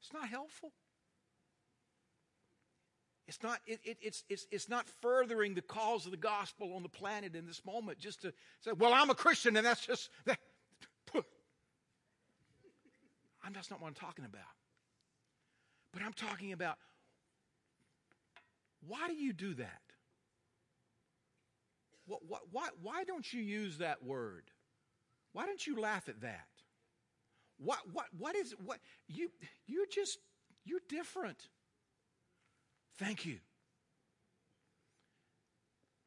It's 0.00 0.12
not 0.12 0.28
helpful. 0.28 0.72
It's 3.26 3.42
not, 3.42 3.58
it, 3.66 3.80
it, 3.84 3.98
it's, 4.00 4.24
it's, 4.28 4.46
it's 4.50 4.68
not 4.68 4.86
furthering 5.02 5.54
the 5.54 5.62
cause 5.62 6.06
of 6.06 6.10
the 6.10 6.16
gospel 6.16 6.74
on 6.74 6.82
the 6.82 6.88
planet 6.88 7.36
in 7.36 7.46
this 7.46 7.64
moment 7.64 7.98
just 7.98 8.22
to 8.22 8.32
say, 8.60 8.72
well, 8.72 8.92
I'm 8.94 9.10
a 9.10 9.14
Christian 9.14 9.56
and 9.56 9.66
that's 9.66 9.86
just, 9.86 10.08
that. 10.24 10.38
I'm, 13.44 13.52
that's 13.52 13.70
not 13.70 13.80
what 13.80 13.88
I'm 13.88 13.94
talking 13.94 14.24
about. 14.24 14.42
But 15.92 16.02
I'm 16.02 16.14
talking 16.14 16.52
about 16.52 16.76
why 18.86 19.06
do 19.08 19.14
you 19.14 19.32
do 19.32 19.54
that? 19.54 19.80
What, 22.06 22.20
why, 22.50 22.68
why 22.82 23.04
don't 23.04 23.32
you 23.32 23.40
use 23.40 23.78
that 23.78 24.02
word? 24.04 24.44
Why 25.32 25.46
don't 25.46 25.66
you 25.66 25.80
laugh 25.80 26.08
at 26.08 26.20
that? 26.20 26.46
What, 27.58 27.78
what, 27.92 28.06
what 28.18 28.36
is, 28.36 28.54
what, 28.64 28.78
you, 29.08 29.30
you're 29.66 29.86
just, 29.86 30.18
you're 30.64 30.80
different. 30.88 31.48
Thank 32.98 33.24
you. 33.24 33.38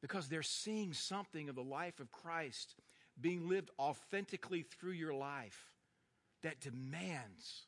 Because 0.02 0.30
they're 0.30 0.44
seeing 0.44 0.94
something 0.94 1.50
of 1.50 1.56
the 1.56 1.64
life 1.64 2.00
of 2.00 2.12
Christ 2.12 2.76
being 3.20 3.50
lived 3.50 3.72
authentically 3.80 4.62
through 4.62 4.92
your 4.92 5.14
life 5.14 5.74
that 6.44 6.60
demands 6.62 7.64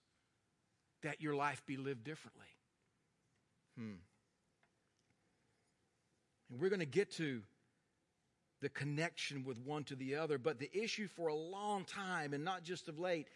that 1.01 1.21
your 1.21 1.35
life 1.35 1.63
be 1.65 1.77
lived 1.77 2.03
differently. 2.03 2.45
Hmm. 3.77 3.95
And 6.51 6.59
we're 6.59 6.69
going 6.69 6.79
to 6.79 6.85
get 6.85 7.11
to 7.13 7.41
the 8.61 8.69
connection 8.69 9.43
with 9.43 9.59
one 9.59 9.83
to 9.85 9.95
the 9.95 10.15
other, 10.15 10.37
but 10.37 10.59
the 10.59 10.69
issue 10.73 11.07
for 11.07 11.27
a 11.27 11.35
long 11.35 11.85
time, 11.85 12.33
and 12.33 12.43
not 12.43 12.63
just 12.63 12.87
of 12.87 12.99
late, 12.99 13.27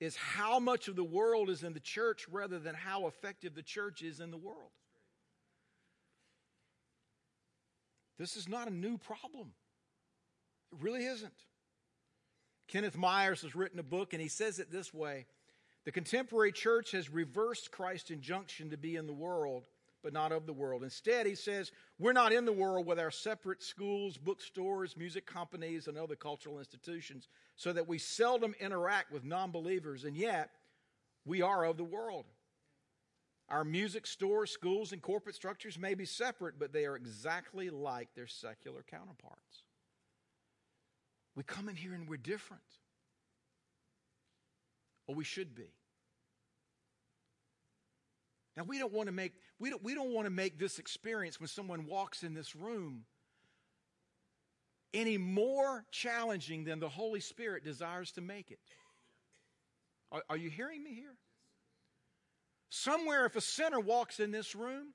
is 0.00 0.16
how 0.16 0.58
much 0.58 0.88
of 0.88 0.96
the 0.96 1.04
world 1.04 1.48
is 1.48 1.62
in 1.62 1.72
the 1.72 1.80
church 1.80 2.26
rather 2.30 2.58
than 2.58 2.74
how 2.74 3.06
effective 3.06 3.54
the 3.54 3.62
church 3.62 4.02
is 4.02 4.18
in 4.18 4.30
the 4.30 4.36
world. 4.36 4.70
This 8.18 8.36
is 8.36 8.48
not 8.48 8.68
a 8.68 8.72
new 8.72 8.98
problem. 8.98 9.52
It 10.72 10.78
really 10.80 11.04
isn't. 11.04 11.32
Kenneth 12.68 12.96
Myers 12.96 13.42
has 13.42 13.54
written 13.54 13.78
a 13.78 13.84
book, 13.84 14.12
and 14.12 14.22
he 14.22 14.28
says 14.28 14.58
it 14.58 14.70
this 14.70 14.92
way 14.92 15.26
The 15.84 15.92
contemporary 15.92 16.52
church 16.52 16.92
has 16.92 17.10
reversed 17.10 17.70
Christ's 17.70 18.10
injunction 18.10 18.70
to 18.70 18.76
be 18.76 18.96
in 18.96 19.06
the 19.06 19.12
world 19.12 19.66
but 20.02 20.12
not 20.12 20.32
of 20.32 20.46
the 20.46 20.52
world. 20.52 20.82
Instead, 20.82 21.26
he 21.26 21.34
says, 21.34 21.70
we're 21.98 22.12
not 22.12 22.32
in 22.32 22.44
the 22.44 22.52
world 22.52 22.86
with 22.86 22.98
our 22.98 23.10
separate 23.10 23.62
schools, 23.62 24.16
bookstores, 24.16 24.96
music 24.96 25.26
companies, 25.26 25.86
and 25.86 25.96
other 25.96 26.16
cultural 26.16 26.58
institutions, 26.58 27.28
so 27.56 27.72
that 27.72 27.88
we 27.88 27.98
seldom 27.98 28.54
interact 28.60 29.12
with 29.12 29.24
non 29.24 29.50
believers, 29.50 30.04
and 30.04 30.16
yet 30.16 30.50
we 31.24 31.42
are 31.42 31.64
of 31.64 31.76
the 31.76 31.84
world. 31.84 32.26
Our 33.48 33.64
music 33.64 34.06
stores, 34.06 34.50
schools, 34.50 34.92
and 34.92 35.02
corporate 35.02 35.34
structures 35.34 35.78
may 35.78 35.94
be 35.94 36.06
separate, 36.06 36.58
but 36.58 36.72
they 36.72 36.86
are 36.86 36.96
exactly 36.96 37.68
like 37.70 38.08
their 38.14 38.26
secular 38.26 38.82
counterparts. 38.90 39.62
We 41.34 41.42
come 41.42 41.68
in 41.68 41.76
here 41.76 41.92
and 41.92 42.08
we're 42.08 42.16
different. 42.16 42.62
Or 45.06 45.14
we 45.14 45.24
should 45.24 45.54
be. 45.54 45.68
Now 48.56 48.64
we 48.64 48.78
don't 48.78 48.92
want 48.92 49.06
to 49.06 49.12
make 49.12 49.32
we 49.58 49.70
don't, 49.70 49.82
we 49.82 49.94
don't 49.94 50.12
want 50.12 50.26
to 50.26 50.30
make 50.30 50.58
this 50.58 50.78
experience 50.78 51.40
when 51.40 51.48
someone 51.48 51.86
walks 51.86 52.22
in 52.22 52.34
this 52.34 52.54
room 52.54 53.04
any 54.92 55.16
more 55.16 55.84
challenging 55.90 56.64
than 56.64 56.78
the 56.78 56.88
Holy 56.88 57.20
Spirit 57.20 57.64
desires 57.64 58.12
to 58.12 58.20
make 58.20 58.50
it. 58.50 58.58
Are, 60.10 60.22
are 60.28 60.36
you 60.36 60.50
hearing 60.50 60.82
me 60.82 60.94
here? 60.94 61.16
Somewhere, 62.68 63.26
if 63.26 63.36
a 63.36 63.40
sinner 63.40 63.80
walks 63.80 64.20
in 64.20 64.30
this 64.30 64.54
room, 64.54 64.88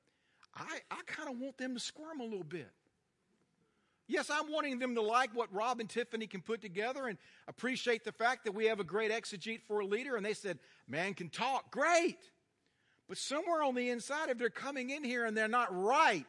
I, 0.56 0.80
I 0.90 1.02
kind 1.06 1.30
of 1.30 1.40
want 1.40 1.58
them 1.58 1.74
to 1.74 1.80
squirm 1.80 2.20
a 2.20 2.24
little 2.24 2.44
bit. 2.44 2.70
Yes, 4.08 4.30
I'm 4.30 4.52
wanting 4.52 4.80
them 4.80 4.96
to 4.96 5.02
like 5.02 5.36
what 5.36 5.54
Rob 5.54 5.80
and 5.80 5.90
Tiffany 5.90 6.28
can 6.28 6.42
put 6.42 6.62
together 6.62 7.08
and 7.08 7.18
appreciate 7.48 8.04
the 8.04 8.12
fact 8.12 8.46
that 8.46 8.54
we 8.54 8.66
have 8.66 8.80
a 8.80 8.84
great 8.84 9.12
exegete 9.12 9.62
for 9.68 9.82
a 9.82 9.86
leader. 9.86 10.16
And 10.16 10.26
they 10.26 10.34
said, 10.34 10.60
man 10.88 11.14
can 11.14 11.30
talk. 11.30 11.72
Great. 11.72 12.18
But 13.08 13.18
somewhere 13.18 13.64
on 13.64 13.76
the 13.76 13.90
inside, 13.90 14.30
if 14.30 14.38
they're 14.38 14.50
coming 14.50 14.90
in 14.90 15.04
here 15.04 15.26
and 15.26 15.36
they're 15.36 15.48
not 15.48 15.70
right, 15.72 16.26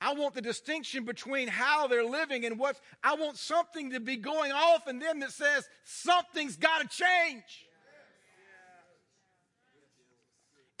I 0.00 0.14
want 0.14 0.34
the 0.34 0.42
distinction 0.42 1.04
between 1.04 1.48
how 1.48 1.86
they're 1.86 2.04
living 2.04 2.44
and 2.44 2.58
what 2.58 2.78
I 3.02 3.14
want 3.14 3.38
something 3.38 3.92
to 3.92 4.00
be 4.00 4.16
going 4.16 4.52
off 4.52 4.88
in 4.88 4.98
them 4.98 5.20
that 5.20 5.30
says 5.30 5.68
something's 5.84 6.56
got 6.56 6.82
to 6.82 6.88
change. 6.88 7.66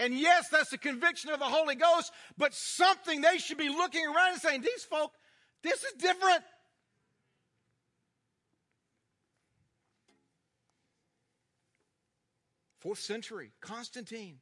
And 0.00 0.18
yes, 0.18 0.48
that's 0.48 0.70
the 0.70 0.78
conviction 0.78 1.30
of 1.30 1.38
the 1.38 1.44
Holy 1.44 1.76
Ghost, 1.76 2.12
but 2.36 2.52
something 2.52 3.20
they 3.20 3.38
should 3.38 3.58
be 3.58 3.68
looking 3.68 4.04
around 4.04 4.32
and 4.32 4.42
saying, 4.42 4.62
These 4.62 4.84
folk, 4.84 5.12
this 5.62 5.84
is 5.84 5.92
different. 5.92 6.42
Fourth 12.82 12.98
century, 12.98 13.52
Constantine. 13.60 14.38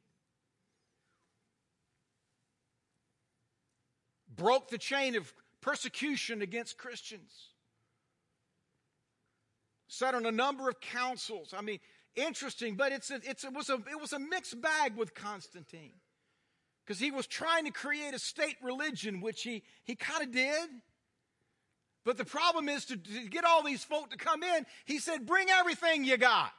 Broke 4.35 4.69
the 4.69 4.79
chain 4.79 5.15
of 5.15 5.31
persecution 5.61 6.41
against 6.41 6.79
Christians. 6.79 7.49
Sat 9.87 10.15
on 10.15 10.25
a 10.25 10.31
number 10.31 10.69
of 10.69 10.79
councils. 10.79 11.53
I 11.55 11.61
mean, 11.61 11.77
interesting, 12.15 12.75
but 12.75 12.91
it's 12.91 13.11
a, 13.11 13.19
it's, 13.23 13.43
it, 13.43 13.53
was 13.53 13.69
a, 13.69 13.75
it 13.75 14.01
was 14.01 14.11
a 14.11 14.17
mixed 14.17 14.59
bag 14.59 14.95
with 14.95 15.13
Constantine. 15.13 15.93
Because 16.83 16.99
he 16.99 17.11
was 17.11 17.27
trying 17.27 17.65
to 17.65 17.71
create 17.71 18.15
a 18.15 18.19
state 18.19 18.55
religion, 18.63 19.21
which 19.21 19.43
he, 19.43 19.61
he 19.83 19.93
kind 19.93 20.23
of 20.23 20.31
did. 20.31 20.67
But 22.05 22.17
the 22.17 22.25
problem 22.25 22.69
is 22.69 22.85
to, 22.85 22.97
to 22.97 23.29
get 23.29 23.45
all 23.45 23.61
these 23.61 23.83
folk 23.83 24.09
to 24.09 24.17
come 24.17 24.41
in, 24.41 24.65
he 24.85 24.97
said, 24.97 25.27
bring 25.27 25.51
everything 25.51 26.05
you 26.05 26.17
got. 26.17 26.53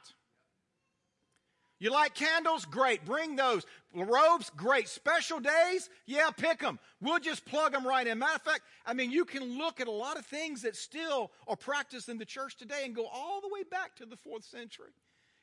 You 1.83 1.91
like 1.91 2.15
candles? 2.15 2.63
Great. 2.63 3.03
Bring 3.03 3.35
those. 3.35 3.65
Robes? 3.93 4.49
Great. 4.55 4.87
Special 4.87 5.41
days? 5.41 5.89
Yeah, 6.05 6.29
pick 6.29 6.59
them. 6.59 6.79
We'll 7.01 7.19
just 7.19 7.43
plug 7.43 7.73
them 7.73 7.85
right 7.85 8.07
in. 8.07 8.19
Matter 8.19 8.35
of 8.35 8.41
fact, 8.41 8.61
I 8.85 8.93
mean, 8.93 9.11
you 9.11 9.25
can 9.25 9.57
look 9.57 9.81
at 9.81 9.87
a 9.87 9.91
lot 9.91 10.17
of 10.17 10.25
things 10.25 10.61
that 10.61 10.77
still 10.77 11.33
are 11.45 11.57
practiced 11.57 12.07
in 12.07 12.17
the 12.17 12.25
church 12.25 12.55
today 12.55 12.83
and 12.85 12.95
go 12.95 13.05
all 13.05 13.41
the 13.41 13.49
way 13.49 13.63
back 13.69 13.97
to 13.97 14.05
the 14.05 14.15
fourth 14.15 14.45
century. 14.45 14.93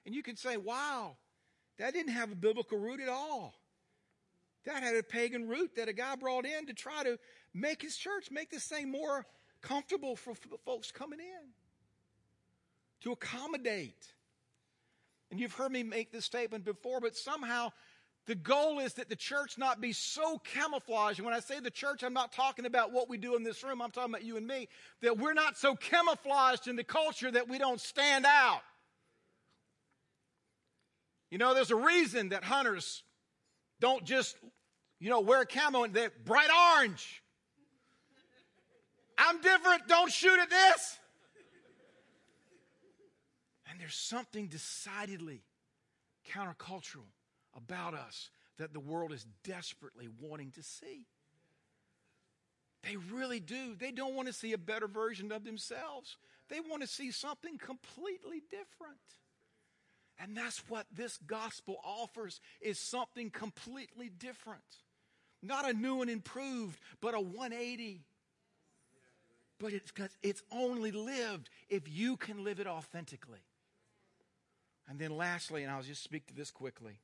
And 0.07 0.14
you 0.14 0.22
can 0.22 0.35
say, 0.35 0.57
wow, 0.57 1.18
that 1.79 1.92
didn't 1.92 2.12
have 2.12 2.33
a 2.33 2.37
biblical 2.37 2.79
root 2.79 3.00
at 3.00 3.11
all. 3.11 3.53
That 4.64 4.83
had 4.83 4.96
a 4.96 5.03
pagan 5.03 5.46
root 5.46 5.72
that 5.76 5.90
a 5.90 5.92
guy 5.92 6.16
brought 6.16 6.46
in 6.46 6.64
to 6.68 6.72
try 6.72 7.05
to 7.05 7.18
make 7.53 7.83
his 7.83 7.98
church, 7.98 8.31
make 8.31 8.48
this 8.48 8.64
thing 8.64 8.90
more 8.90 9.26
comfortable 9.61 10.16
for 10.16 10.33
folks 10.64 10.90
coming 10.90 11.20
in, 11.20 11.50
to 13.03 13.12
accommodate. 13.12 14.14
And 15.30 15.38
you've 15.38 15.54
heard 15.54 15.72
me 15.72 15.82
make 15.82 16.12
this 16.12 16.24
statement 16.24 16.64
before, 16.64 17.00
but 17.00 17.16
somehow 17.16 17.70
the 18.26 18.34
goal 18.34 18.78
is 18.80 18.94
that 18.94 19.08
the 19.08 19.16
church 19.16 19.58
not 19.58 19.80
be 19.80 19.92
so 19.92 20.38
camouflaged. 20.38 21.18
And 21.18 21.26
when 21.26 21.34
I 21.34 21.40
say 21.40 21.58
the 21.58 21.70
church, 21.70 22.02
I'm 22.02 22.12
not 22.12 22.32
talking 22.32 22.66
about 22.66 22.92
what 22.92 23.08
we 23.08 23.16
do 23.16 23.34
in 23.34 23.42
this 23.42 23.64
room, 23.64 23.80
I'm 23.80 23.90
talking 23.90 24.12
about 24.12 24.24
you 24.24 24.36
and 24.36 24.46
me. 24.46 24.68
That 25.02 25.18
we're 25.18 25.34
not 25.34 25.56
so 25.56 25.74
camouflaged 25.74 26.68
in 26.68 26.76
the 26.76 26.84
culture 26.84 27.30
that 27.30 27.48
we 27.48 27.58
don't 27.58 27.80
stand 27.80 28.26
out. 28.26 28.60
You 31.30 31.38
know, 31.38 31.54
there's 31.54 31.70
a 31.70 31.76
reason 31.76 32.28
that 32.28 32.44
hunters 32.44 33.02
don't 33.80 34.04
just, 34.04 34.36
you 34.98 35.10
know, 35.10 35.20
wear 35.20 35.44
camo 35.44 35.84
and 35.84 35.94
they're 35.94 36.12
bright 36.24 36.50
orange. 36.76 37.22
I'm 39.16 39.40
different, 39.40 39.88
don't 39.88 40.12
shoot 40.12 40.38
at 40.38 40.50
this. 40.50 40.99
There's 43.80 43.94
something 43.94 44.48
decidedly 44.48 45.42
countercultural 46.30 47.08
about 47.56 47.94
us 47.94 48.28
that 48.58 48.74
the 48.74 48.78
world 48.78 49.10
is 49.10 49.24
desperately 49.42 50.06
wanting 50.20 50.50
to 50.50 50.62
see. 50.62 51.06
They 52.82 52.96
really 52.96 53.40
do. 53.40 53.74
They 53.74 53.90
don't 53.90 54.14
want 54.14 54.28
to 54.28 54.34
see 54.34 54.52
a 54.52 54.58
better 54.58 54.86
version 54.86 55.32
of 55.32 55.44
themselves. 55.44 56.18
They 56.50 56.60
want 56.60 56.82
to 56.82 56.88
see 56.88 57.10
something 57.10 57.56
completely 57.56 58.42
different. 58.50 59.00
And 60.18 60.36
that's 60.36 60.62
what 60.68 60.84
this 60.94 61.18
gospel 61.26 61.76
offers 61.82 62.42
is 62.60 62.78
something 62.78 63.30
completely 63.30 64.10
different. 64.10 64.60
Not 65.42 65.66
a 65.66 65.72
new 65.72 66.02
and 66.02 66.10
improved, 66.10 66.78
but 67.00 67.14
a 67.14 67.20
180. 67.20 68.04
But 69.58 69.72
it's 69.72 69.90
it's 70.22 70.42
only 70.52 70.92
lived 70.92 71.48
if 71.70 71.88
you 71.88 72.18
can 72.18 72.44
live 72.44 72.60
it 72.60 72.66
authentically. 72.66 73.40
And 74.90 74.98
then 74.98 75.16
lastly, 75.16 75.62
and 75.62 75.70
I'll 75.70 75.83
just 75.83 76.03
speak 76.03 76.26
to 76.26 76.35
this 76.35 76.50
quickly 76.50 76.98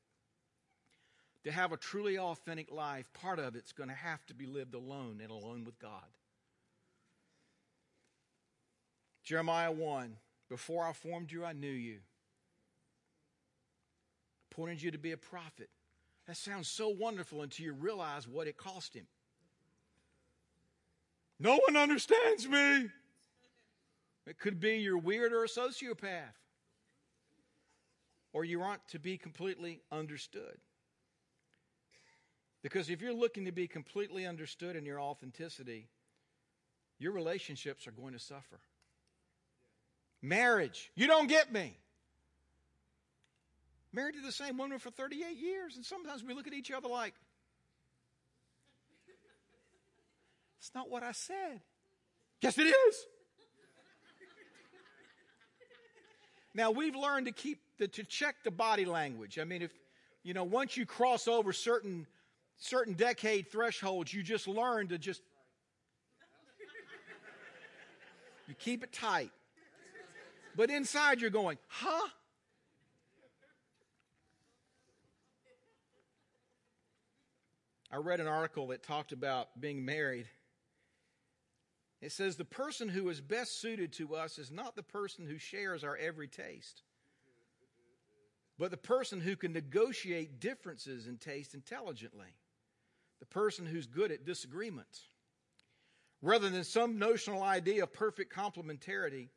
to 1.45 1.53
have 1.53 1.71
a 1.71 1.77
truly 1.77 2.19
authentic 2.19 2.73
life, 2.73 3.07
part 3.15 3.39
of 3.39 3.55
it's 3.55 3.71
going 3.71 3.89
to 3.89 3.95
have 3.95 4.27
to 4.27 4.35
be 4.35 4.45
lived 4.45 4.75
alone 4.75 5.21
and 5.23 5.31
alone 5.31 5.63
with 5.65 5.79
God. 5.79 6.03
Jeremiah 9.23 9.71
1 9.71 10.17
Before 10.49 10.85
I 10.85 10.93
formed 10.93 11.31
you, 11.31 11.45
I 11.45 11.53
knew 11.53 11.71
you, 11.71 11.99
appointed 14.51 14.83
you 14.83 14.91
to 14.91 14.99
be 14.99 15.13
a 15.13 15.17
prophet. 15.17 15.71
That 16.27 16.37
sounds 16.37 16.67
so 16.67 16.89
wonderful 16.89 17.43
until 17.43 17.67
you 17.67 17.73
realize 17.73 18.27
what 18.27 18.49
it 18.49 18.57
cost 18.57 18.95
him. 18.95 19.07
No 21.39 21.61
one 21.69 21.77
understands 21.77 22.49
me. 22.49 22.89
It 24.27 24.41
could 24.41 24.59
be 24.59 24.79
you're 24.79 24.99
weird 24.99 25.33
or 25.33 25.45
a 25.45 25.49
sociopath, 25.49 26.35
or 28.37 28.45
you 28.45 28.61
aren't 28.61 28.87
to 28.89 28.99
be 28.99 29.17
completely 29.17 29.81
understood. 29.91 30.59
Because 32.63 32.91
if 32.91 33.01
you're 33.01 33.15
looking 33.15 33.47
to 33.47 33.51
be 33.51 33.67
completely 33.67 34.27
understood 34.27 34.77
in 34.77 34.85
your 34.85 35.01
authenticity, 35.01 35.89
your 36.99 37.13
relationships 37.13 37.87
are 37.87 37.93
going 37.93 38.13
to 38.13 38.19
suffer. 38.19 38.61
Marriage, 40.21 40.91
you 40.95 41.07
don't 41.07 41.29
get 41.29 41.51
me. 41.51 41.79
Married 43.91 44.17
to 44.17 44.21
the 44.21 44.33
same 44.33 44.59
woman 44.59 44.79
for 44.81 44.91
38 44.91 45.35
years, 45.39 45.77
and 45.77 45.83
sometimes 45.83 46.23
we 46.23 46.35
look 46.35 46.47
at 46.47 46.53
each 46.53 46.71
other 46.71 46.89
like, 46.89 47.15
it's 50.59 50.75
not 50.75 50.91
what 50.91 51.03
I 51.03 51.13
said. 51.13 51.63
Yes, 52.43 52.59
it 52.59 52.67
is. 52.67 52.97
now, 56.55 56.71
we've 56.71 56.95
learned 56.95 57.29
to 57.29 57.33
keep 57.33 57.61
the, 57.79 57.89
to 57.89 58.05
check 58.05 58.37
the 58.45 58.51
body 58.51 58.85
language. 58.85 59.39
I 59.39 59.45
mean, 59.45 59.63
if, 59.63 59.73
you 60.23 60.35
know, 60.35 60.45
once 60.45 60.77
you 60.77 60.87
cross 60.87 61.29
over 61.29 61.53
certain, 61.53 62.07
certain 62.59 62.95
decade 62.95 63.51
thresholds, 63.51 64.13
you 64.13 64.23
just 64.23 64.49
learn 64.49 64.89
to 64.89 64.99
just, 64.99 65.23
you 68.49 68.55
keep 68.55 68.83
it 68.83 68.93
tight. 68.93 69.31
But 70.57 70.71
inside 70.71 71.21
you're 71.21 71.31
going, 71.31 71.59
huh? 71.69 72.09
I 77.93 77.97
read 77.99 78.21
an 78.21 78.27
article 78.27 78.67
that 78.69 78.83
talked 78.83 79.13
about 79.13 79.61
being 79.61 79.85
married. 79.85 80.27
It 82.01 82.13
says 82.13 82.37
the 82.37 82.45
person 82.45 82.89
who 82.89 83.09
is 83.09 83.21
best 83.21 83.61
suited 83.61 83.93
to 83.95 84.15
us 84.15 84.39
is 84.39 84.51
not 84.51 84.77
the 84.77 84.83
person 84.83 85.27
who 85.27 85.39
shares 85.39 85.83
our 85.83 85.97
every 85.97 86.29
taste, 86.29 86.83
but 88.59 88.71
the 88.71 88.77
person 88.77 89.21
who 89.21 89.37
can 89.37 89.53
negotiate 89.53 90.41
differences 90.41 91.07
in 91.07 91.19
taste 91.19 91.55
intelligently, 91.55 92.35
the 93.21 93.27
person 93.27 93.67
who's 93.67 93.87
good 93.87 94.11
at 94.11 94.25
disagreement. 94.25 95.01
Rather 96.23 96.49
than 96.49 96.65
some 96.65 96.99
notional 96.99 97.43
idea 97.43 97.83
of 97.83 97.93
perfect 97.93 98.35
complementarity, 98.35 99.29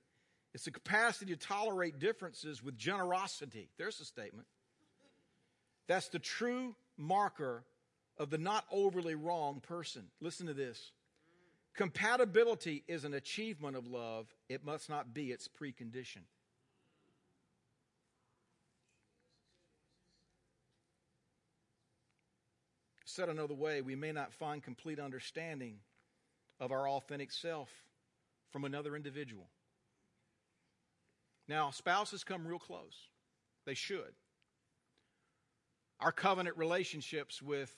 it's 0.54 0.64
the 0.64 0.72
capacity 0.72 1.36
to 1.36 1.40
tolerate 1.40 2.00
differences 2.00 2.64
with 2.64 2.78
generosity. 2.78 3.70
There's 3.78 4.00
a 4.00 4.06
statement. 4.06 4.48
That's 5.88 6.08
the 6.08 6.20
true 6.20 6.76
marker 6.98 7.64
of 8.18 8.30
the 8.30 8.38
not 8.38 8.66
overly 8.72 9.16
wrong 9.16 9.60
person. 9.60 10.04
Listen 10.22 10.48
to 10.48 10.54
this. 10.54 10.92
Compatibility 11.76 12.84
is 12.88 13.06
an 13.06 13.14
achievement 13.14 13.78
of 13.78 13.88
love, 13.88 14.28
it 14.50 14.66
must 14.66 14.90
not 14.90 15.14
be 15.14 15.32
its 15.32 15.48
precondition. 15.48 16.24
Said 23.20 23.28
another 23.28 23.54
way, 23.54 23.82
we 23.82 23.98
may 23.98 24.14
not 24.14 24.32
find 24.32 24.64
complete 24.64 24.98
understanding 24.98 25.80
of 26.58 26.72
our 26.72 26.88
authentic 26.88 27.34
self 27.34 27.68
from 28.50 28.64
another 28.64 28.96
individual. 28.96 29.50
Now, 31.46 31.72
spouses 31.72 32.24
come 32.24 32.48
real 32.48 32.60
close. 32.60 32.96
They 33.66 33.74
should. 33.74 34.14
Our 36.00 36.14
covenant 36.14 36.58
relationships 36.58 37.42
with 37.42 37.76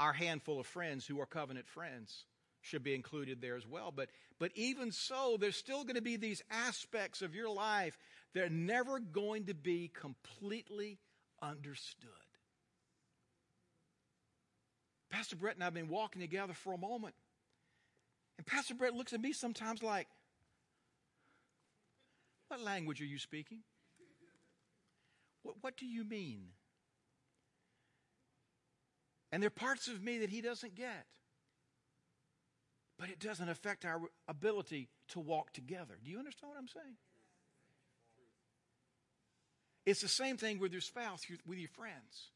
our 0.00 0.12
handful 0.12 0.58
of 0.58 0.66
friends 0.66 1.06
who 1.06 1.20
are 1.20 1.26
covenant 1.26 1.68
friends 1.68 2.24
should 2.60 2.82
be 2.82 2.96
included 2.96 3.40
there 3.40 3.54
as 3.54 3.68
well. 3.68 3.92
But, 3.94 4.08
but 4.40 4.50
even 4.56 4.90
so, 4.90 5.36
there's 5.38 5.54
still 5.54 5.84
going 5.84 5.94
to 5.94 6.02
be 6.02 6.16
these 6.16 6.42
aspects 6.50 7.22
of 7.22 7.32
your 7.32 7.48
life 7.48 7.96
that 8.32 8.42
are 8.42 8.50
never 8.50 8.98
going 8.98 9.44
to 9.44 9.54
be 9.54 9.92
completely 9.94 10.98
understood. 11.40 12.23
Pastor 15.14 15.36
Brett 15.36 15.54
and 15.54 15.62
I 15.62 15.66
have 15.66 15.74
been 15.74 15.88
walking 15.88 16.20
together 16.20 16.54
for 16.54 16.72
a 16.72 16.76
moment. 16.76 17.14
And 18.36 18.44
Pastor 18.44 18.74
Brett 18.74 18.94
looks 18.94 19.12
at 19.12 19.20
me 19.20 19.32
sometimes 19.32 19.80
like, 19.80 20.08
what 22.48 22.60
language 22.60 23.00
are 23.00 23.04
you 23.04 23.20
speaking? 23.20 23.60
What, 25.44 25.54
what 25.60 25.76
do 25.76 25.86
you 25.86 26.02
mean? 26.02 26.46
And 29.30 29.40
there 29.40 29.46
are 29.46 29.50
parts 29.50 29.86
of 29.86 30.02
me 30.02 30.18
that 30.18 30.30
he 30.30 30.40
doesn't 30.40 30.74
get. 30.74 31.06
But 32.98 33.08
it 33.08 33.20
doesn't 33.20 33.48
affect 33.48 33.84
our 33.84 34.00
ability 34.26 34.88
to 35.10 35.20
walk 35.20 35.52
together. 35.52 35.96
Do 36.04 36.10
you 36.10 36.18
understand 36.18 36.50
what 36.50 36.58
I'm 36.58 36.66
saying? 36.66 36.96
It's 39.86 40.00
the 40.00 40.08
same 40.08 40.38
thing 40.38 40.58
with 40.58 40.72
your 40.72 40.80
spouse, 40.80 41.24
with 41.46 41.58
your 41.58 41.68
friends. 41.68 42.30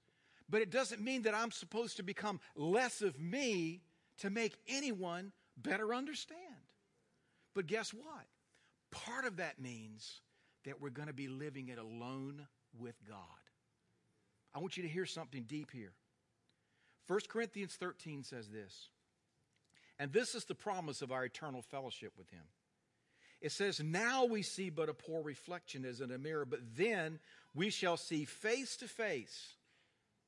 But 0.48 0.62
it 0.62 0.70
doesn't 0.70 1.02
mean 1.02 1.22
that 1.22 1.34
I'm 1.34 1.50
supposed 1.50 1.96
to 1.98 2.02
become 2.02 2.40
less 2.56 3.02
of 3.02 3.20
me 3.20 3.82
to 4.18 4.30
make 4.30 4.56
anyone 4.66 5.32
better 5.56 5.94
understand. 5.94 6.40
But 7.54 7.66
guess 7.66 7.92
what? 7.92 8.26
Part 8.90 9.26
of 9.26 9.36
that 9.36 9.60
means 9.60 10.20
that 10.64 10.80
we're 10.80 10.90
going 10.90 11.08
to 11.08 11.14
be 11.14 11.28
living 11.28 11.68
it 11.68 11.78
alone 11.78 12.46
with 12.78 12.96
God. 13.06 13.18
I 14.54 14.60
want 14.60 14.76
you 14.76 14.82
to 14.84 14.88
hear 14.88 15.06
something 15.06 15.44
deep 15.44 15.70
here. 15.70 15.92
1 17.06 17.20
Corinthians 17.28 17.74
13 17.74 18.22
says 18.24 18.48
this, 18.48 18.88
and 19.98 20.12
this 20.12 20.34
is 20.34 20.44
the 20.44 20.54
promise 20.54 21.02
of 21.02 21.10
our 21.10 21.24
eternal 21.24 21.62
fellowship 21.62 22.12
with 22.16 22.30
Him. 22.30 22.44
It 23.40 23.52
says, 23.52 23.80
Now 23.80 24.24
we 24.24 24.42
see 24.42 24.70
but 24.70 24.88
a 24.88 24.94
poor 24.94 25.22
reflection 25.22 25.84
as 25.84 26.00
in 26.00 26.10
a 26.10 26.18
mirror, 26.18 26.44
but 26.44 26.60
then 26.76 27.18
we 27.54 27.70
shall 27.70 27.96
see 27.96 28.24
face 28.24 28.76
to 28.76 28.88
face. 28.88 29.54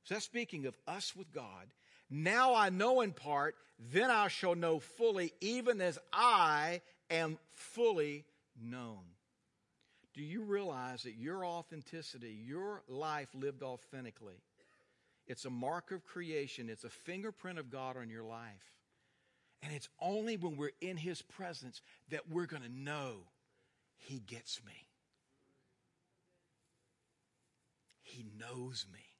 So 0.03 0.15
that's 0.15 0.25
speaking 0.25 0.65
of 0.65 0.75
us 0.87 1.15
with 1.15 1.31
God. 1.31 1.67
Now 2.09 2.53
I 2.55 2.69
know 2.69 3.01
in 3.01 3.11
part, 3.11 3.55
then 3.91 4.11
I 4.11 4.27
shall 4.27 4.55
know 4.55 4.79
fully, 4.79 5.33
even 5.41 5.81
as 5.81 5.97
I 6.11 6.81
am 7.09 7.37
fully 7.53 8.25
known. 8.61 8.99
Do 10.13 10.21
you 10.21 10.43
realize 10.43 11.03
that 11.03 11.15
your 11.15 11.45
authenticity, 11.45 12.37
your 12.45 12.81
life 12.89 13.29
lived 13.33 13.63
authentically, 13.63 14.41
it's 15.25 15.45
a 15.45 15.49
mark 15.49 15.91
of 15.91 16.03
creation, 16.03 16.69
it's 16.69 16.83
a 16.83 16.89
fingerprint 16.89 17.59
of 17.59 17.71
God 17.71 17.95
on 17.95 18.09
your 18.09 18.23
life. 18.23 18.73
And 19.63 19.73
it's 19.73 19.89
only 20.01 20.37
when 20.37 20.57
we're 20.57 20.71
in 20.81 20.97
His 20.97 21.21
presence 21.21 21.81
that 22.09 22.29
we're 22.29 22.47
going 22.47 22.63
to 22.63 22.71
know 22.71 23.13
He 23.95 24.19
gets 24.19 24.59
me. 24.65 24.73
He 28.01 28.25
knows 28.37 28.85
me. 28.91 29.10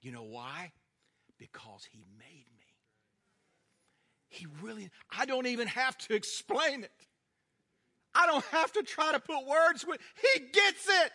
You 0.00 0.12
know 0.12 0.22
why? 0.22 0.72
Because 1.38 1.86
He 1.90 2.04
made 2.18 2.46
me. 2.58 2.66
He 4.28 4.46
really, 4.62 4.90
I 5.10 5.24
don't 5.26 5.46
even 5.46 5.68
have 5.68 5.96
to 5.98 6.14
explain 6.14 6.84
it. 6.84 6.92
I 8.14 8.26
don't 8.26 8.44
have 8.46 8.72
to 8.72 8.82
try 8.82 9.12
to 9.12 9.20
put 9.20 9.46
words 9.46 9.86
with 9.86 10.00
He 10.34 10.40
gets 10.40 10.88
it. 10.88 11.12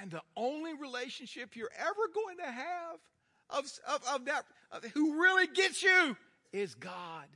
And 0.00 0.10
the 0.10 0.22
only 0.36 0.74
relationship 0.74 1.54
you're 1.54 1.70
ever 1.78 2.08
going 2.12 2.38
to 2.38 2.50
have 2.50 2.98
of, 3.50 3.64
of, 3.88 4.02
of 4.12 4.24
that 4.24 4.44
of 4.72 4.84
who 4.92 5.20
really 5.20 5.46
gets 5.46 5.82
you 5.82 6.16
is 6.52 6.74
God. 6.74 7.26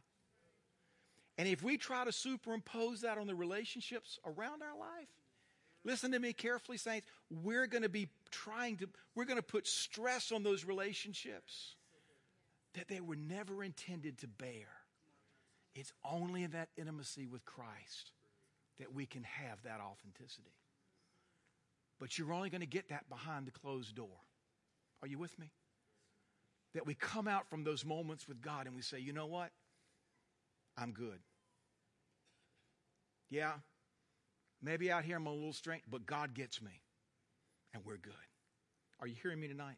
And 1.37 1.47
if 1.47 1.63
we 1.63 1.77
try 1.77 2.05
to 2.05 2.13
superimpose 2.13 3.03
that 3.03 3.17
on 3.17 3.29
the 3.29 3.35
relationships 3.35 4.19
around 4.27 4.63
our 4.63 4.77
life, 4.77 5.09
listen 5.89 6.13
to 6.13 6.19
me 6.19 6.35
carefully, 6.35 6.77
saints, 6.77 7.07
we're 7.31 7.67
going 7.67 7.83
to 7.83 7.89
be 7.89 8.09
trying 8.31 8.77
to, 8.77 8.89
we're 9.15 9.25
going 9.25 9.39
to 9.39 9.43
put 9.43 9.67
stress 9.67 10.31
on 10.31 10.43
those 10.43 10.65
relationships 10.67 11.77
that 12.75 12.89
they 12.89 13.01
were 13.01 13.17
never 13.17 13.65
intended 13.65 14.19
to 14.19 14.29
bear. 14.29 14.69
It's 15.75 15.93
only 16.05 16.43
in 16.43 16.51
that 16.51 16.69
intimacy 16.77 17.27
with 17.27 17.45
Christ 17.47 18.13
that 18.79 18.93
we 18.93 19.07
can 19.07 19.23
have 19.23 19.63
that 19.65 19.81
authenticity. 19.81 20.55
But 21.99 22.19
you're 22.19 22.33
only 22.33 22.51
going 22.51 22.61
to 22.61 22.67
get 22.67 22.91
that 22.91 23.09
behind 23.09 23.47
the 23.47 23.51
closed 23.51 23.95
door. 23.97 24.21
Are 25.03 25.09
you 25.09 25.19
with 25.19 25.37
me? 25.39 25.51
That 26.75 26.87
we 26.87 26.95
come 26.95 27.27
out 27.27 27.49
from 27.49 27.65
those 27.65 27.85
moments 27.85 28.29
with 28.29 28.43
God 28.43 28.67
and 28.67 28.77
we 28.77 28.83
say, 28.83 28.99
you 28.99 29.15
know 29.15 29.27
what? 29.27 29.51
I'm 30.77 30.93
good. 30.93 31.19
Yeah, 33.31 33.55
maybe 34.63 34.91
out 34.91 35.05
here 35.05 35.17
I'm 35.17 35.27
a 35.27 35.33
little 35.33 35.53
strange, 35.53 35.83
but 35.91 36.07
God 36.07 36.35
gets 36.35 36.61
me 36.63 36.83
and 37.75 37.85
we're 37.85 37.97
good. 37.97 38.13
Are 39.01 39.07
you 39.07 39.15
hearing 39.23 39.41
me 39.41 39.49
tonight? 39.49 39.77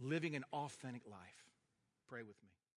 living 0.00 0.36
an 0.36 0.44
authentic 0.52 1.02
life. 1.06 1.44
Pray 2.08 2.22
with 2.22 2.36
me. 2.42 2.49